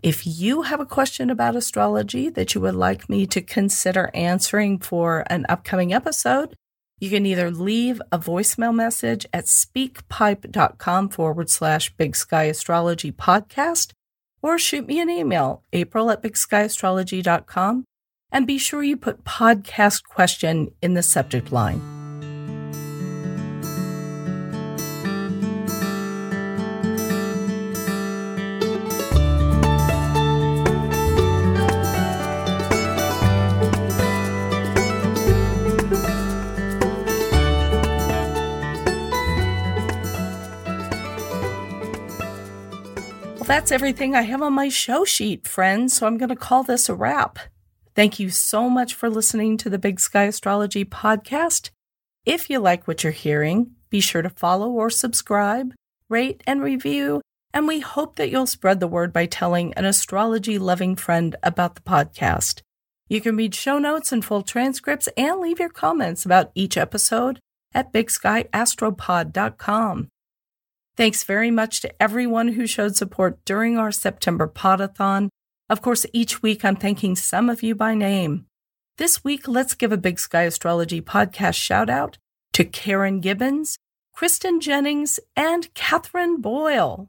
If 0.00 0.24
you 0.24 0.62
have 0.62 0.78
a 0.78 0.86
question 0.86 1.28
about 1.28 1.56
astrology 1.56 2.28
that 2.28 2.54
you 2.54 2.60
would 2.60 2.76
like 2.76 3.10
me 3.10 3.26
to 3.26 3.40
consider 3.40 4.08
answering 4.14 4.78
for 4.78 5.24
an 5.26 5.44
upcoming 5.48 5.92
episode, 5.92 6.54
you 7.00 7.10
can 7.10 7.26
either 7.26 7.50
leave 7.50 8.00
a 8.12 8.18
voicemail 8.18 8.72
message 8.72 9.26
at 9.32 9.46
speakpipe.com 9.46 11.08
forward 11.08 11.50
slash 11.50 11.92
Big 11.96 12.14
Sky 12.14 12.44
Astrology 12.44 13.10
Podcast 13.10 13.92
or 14.42 14.58
shoot 14.58 14.86
me 14.86 15.00
an 15.00 15.08
email, 15.08 15.62
april 15.72 16.10
at 16.10 16.22
bigskyAstrology.com, 16.22 17.84
and 18.30 18.46
be 18.46 18.58
sure 18.58 18.82
you 18.82 18.96
put 18.96 19.24
podcast 19.24 20.02
question 20.04 20.72
in 20.82 20.94
the 20.94 21.02
subject 21.02 21.52
line. 21.52 22.01
That's 43.52 43.70
everything 43.70 44.14
I 44.14 44.22
have 44.22 44.40
on 44.40 44.54
my 44.54 44.70
show 44.70 45.04
sheet, 45.04 45.46
friends. 45.46 45.92
So 45.92 46.06
I'm 46.06 46.16
going 46.16 46.30
to 46.30 46.36
call 46.36 46.62
this 46.62 46.88
a 46.88 46.94
wrap. 46.94 47.38
Thank 47.94 48.18
you 48.18 48.30
so 48.30 48.70
much 48.70 48.94
for 48.94 49.10
listening 49.10 49.58
to 49.58 49.68
the 49.68 49.78
Big 49.78 50.00
Sky 50.00 50.22
Astrology 50.22 50.86
podcast. 50.86 51.68
If 52.24 52.48
you 52.48 52.60
like 52.60 52.88
what 52.88 53.04
you're 53.04 53.12
hearing, 53.12 53.72
be 53.90 54.00
sure 54.00 54.22
to 54.22 54.30
follow 54.30 54.70
or 54.70 54.88
subscribe, 54.88 55.74
rate, 56.08 56.42
and 56.46 56.62
review. 56.62 57.20
And 57.52 57.68
we 57.68 57.80
hope 57.80 58.16
that 58.16 58.30
you'll 58.30 58.46
spread 58.46 58.80
the 58.80 58.88
word 58.88 59.12
by 59.12 59.26
telling 59.26 59.74
an 59.74 59.84
astrology 59.84 60.58
loving 60.58 60.96
friend 60.96 61.36
about 61.42 61.74
the 61.74 61.82
podcast. 61.82 62.62
You 63.10 63.20
can 63.20 63.36
read 63.36 63.54
show 63.54 63.78
notes 63.78 64.12
and 64.12 64.24
full 64.24 64.40
transcripts 64.40 65.10
and 65.14 65.40
leave 65.40 65.60
your 65.60 65.68
comments 65.68 66.24
about 66.24 66.52
each 66.54 66.78
episode 66.78 67.38
at 67.74 67.92
bigskyastropod.com. 67.92 70.08
Thanks 70.94 71.24
very 71.24 71.50
much 71.50 71.80
to 71.80 72.02
everyone 72.02 72.48
who 72.48 72.66
showed 72.66 72.96
support 72.96 73.42
during 73.46 73.78
our 73.78 73.90
September 73.90 74.46
Podathon. 74.46 75.30
Of 75.70 75.80
course, 75.80 76.04
each 76.12 76.42
week 76.42 76.64
I'm 76.64 76.76
thanking 76.76 77.16
some 77.16 77.48
of 77.48 77.62
you 77.62 77.74
by 77.74 77.94
name. 77.94 78.44
This 78.98 79.24
week, 79.24 79.48
let's 79.48 79.74
give 79.74 79.90
a 79.90 79.96
Big 79.96 80.18
Sky 80.18 80.42
Astrology 80.42 81.00
podcast 81.00 81.54
shout 81.54 81.88
out 81.88 82.18
to 82.52 82.64
Karen 82.64 83.20
Gibbons, 83.20 83.78
Kristen 84.12 84.60
Jennings, 84.60 85.18
and 85.34 85.72
Catherine 85.72 86.42
Boyle. 86.42 87.08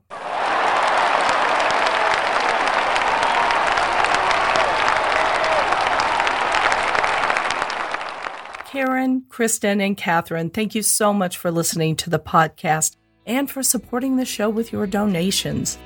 Karen, 8.66 9.26
Kristen, 9.28 9.82
and 9.82 9.98
Catherine, 9.98 10.50
thank 10.50 10.74
you 10.74 10.82
so 10.82 11.14
much 11.14 11.38
for 11.38 11.52
listening 11.52 11.98
to 11.98 12.10
the 12.10 12.18
podcast 12.18 12.96
and 13.26 13.50
for 13.50 13.64
supporting 13.64 14.18
the 14.18 14.26
show 14.26 14.50
with 14.50 14.72
your 14.72 14.88
donations. 14.88 15.78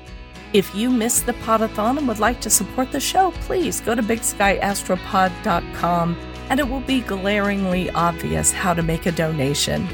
If 0.52 0.74
you 0.74 0.90
missed 0.90 1.26
the 1.26 1.34
podathon 1.34 1.98
and 1.98 2.08
would 2.08 2.20
like 2.20 2.40
to 2.40 2.50
support 2.50 2.90
the 2.90 3.00
show, 3.00 3.32
please 3.42 3.80
go 3.80 3.94
to 3.94 4.02
bigskyastropod.com 4.02 6.16
and 6.50 6.60
it 6.60 6.68
will 6.68 6.80
be 6.80 7.00
glaringly 7.00 7.90
obvious 7.90 8.50
how 8.50 8.74
to 8.74 8.82
make 8.82 9.06
a 9.06 9.12
donation. 9.12 9.86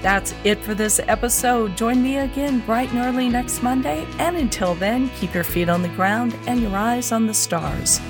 That's 0.00 0.34
it 0.42 0.58
for 0.58 0.74
this 0.74 1.00
episode. 1.06 1.76
Join 1.76 2.02
me 2.02 2.18
again 2.18 2.60
bright 2.60 2.92
and 2.92 2.98
early 2.98 3.28
next 3.28 3.62
Monday, 3.62 4.04
and 4.18 4.36
until 4.36 4.74
then, 4.74 5.10
keep 5.20 5.32
your 5.32 5.44
feet 5.44 5.68
on 5.68 5.82
the 5.82 5.88
ground 5.90 6.36
and 6.48 6.60
your 6.60 6.76
eyes 6.76 7.12
on 7.12 7.26
the 7.26 7.34
stars. 7.34 8.00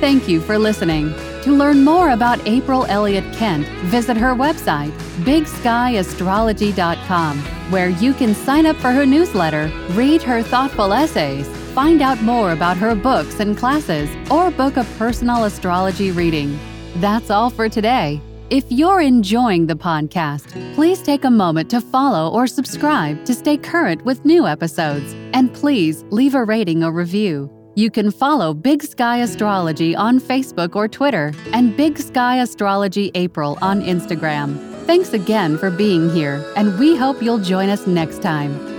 Thank 0.00 0.28
you 0.28 0.40
for 0.40 0.58
listening. 0.58 1.12
To 1.42 1.52
learn 1.52 1.84
more 1.84 2.10
about 2.10 2.46
April 2.46 2.86
Elliott 2.86 3.34
Kent, 3.34 3.66
visit 3.86 4.16
her 4.16 4.32
website, 4.32 4.92
bigskyAstrology.com, 5.24 7.38
where 7.72 7.88
you 7.88 8.14
can 8.14 8.32
sign 8.32 8.66
up 8.66 8.76
for 8.76 8.92
her 8.92 9.04
newsletter, 9.04 9.68
read 9.90 10.22
her 10.22 10.40
thoughtful 10.40 10.92
essays, 10.92 11.48
find 11.74 12.00
out 12.00 12.22
more 12.22 12.52
about 12.52 12.76
her 12.76 12.94
books 12.94 13.40
and 13.40 13.56
classes, 13.56 14.08
or 14.30 14.52
book 14.52 14.76
a 14.76 14.84
personal 14.98 15.42
astrology 15.44 16.12
reading. 16.12 16.56
That's 16.96 17.30
all 17.30 17.50
for 17.50 17.68
today. 17.68 18.20
If 18.50 18.66
you're 18.68 19.00
enjoying 19.00 19.66
the 19.66 19.74
podcast, 19.74 20.74
please 20.74 21.02
take 21.02 21.24
a 21.24 21.30
moment 21.30 21.70
to 21.70 21.80
follow 21.80 22.32
or 22.32 22.46
subscribe 22.46 23.24
to 23.24 23.34
stay 23.34 23.56
current 23.56 24.04
with 24.04 24.24
new 24.24 24.46
episodes. 24.46 25.12
And 25.34 25.52
please 25.52 26.04
leave 26.10 26.36
a 26.36 26.44
rating 26.44 26.84
or 26.84 26.92
review. 26.92 27.50
You 27.78 27.92
can 27.92 28.10
follow 28.10 28.54
Big 28.54 28.82
Sky 28.82 29.18
Astrology 29.18 29.94
on 29.94 30.18
Facebook 30.18 30.74
or 30.74 30.88
Twitter 30.88 31.32
and 31.52 31.76
Big 31.76 31.96
Sky 31.96 32.38
Astrology 32.40 33.12
April 33.14 33.56
on 33.62 33.82
Instagram. 33.82 34.58
Thanks 34.84 35.12
again 35.12 35.56
for 35.56 35.70
being 35.70 36.10
here, 36.10 36.44
and 36.56 36.76
we 36.80 36.96
hope 36.96 37.22
you'll 37.22 37.38
join 37.38 37.68
us 37.68 37.86
next 37.86 38.20
time. 38.20 38.77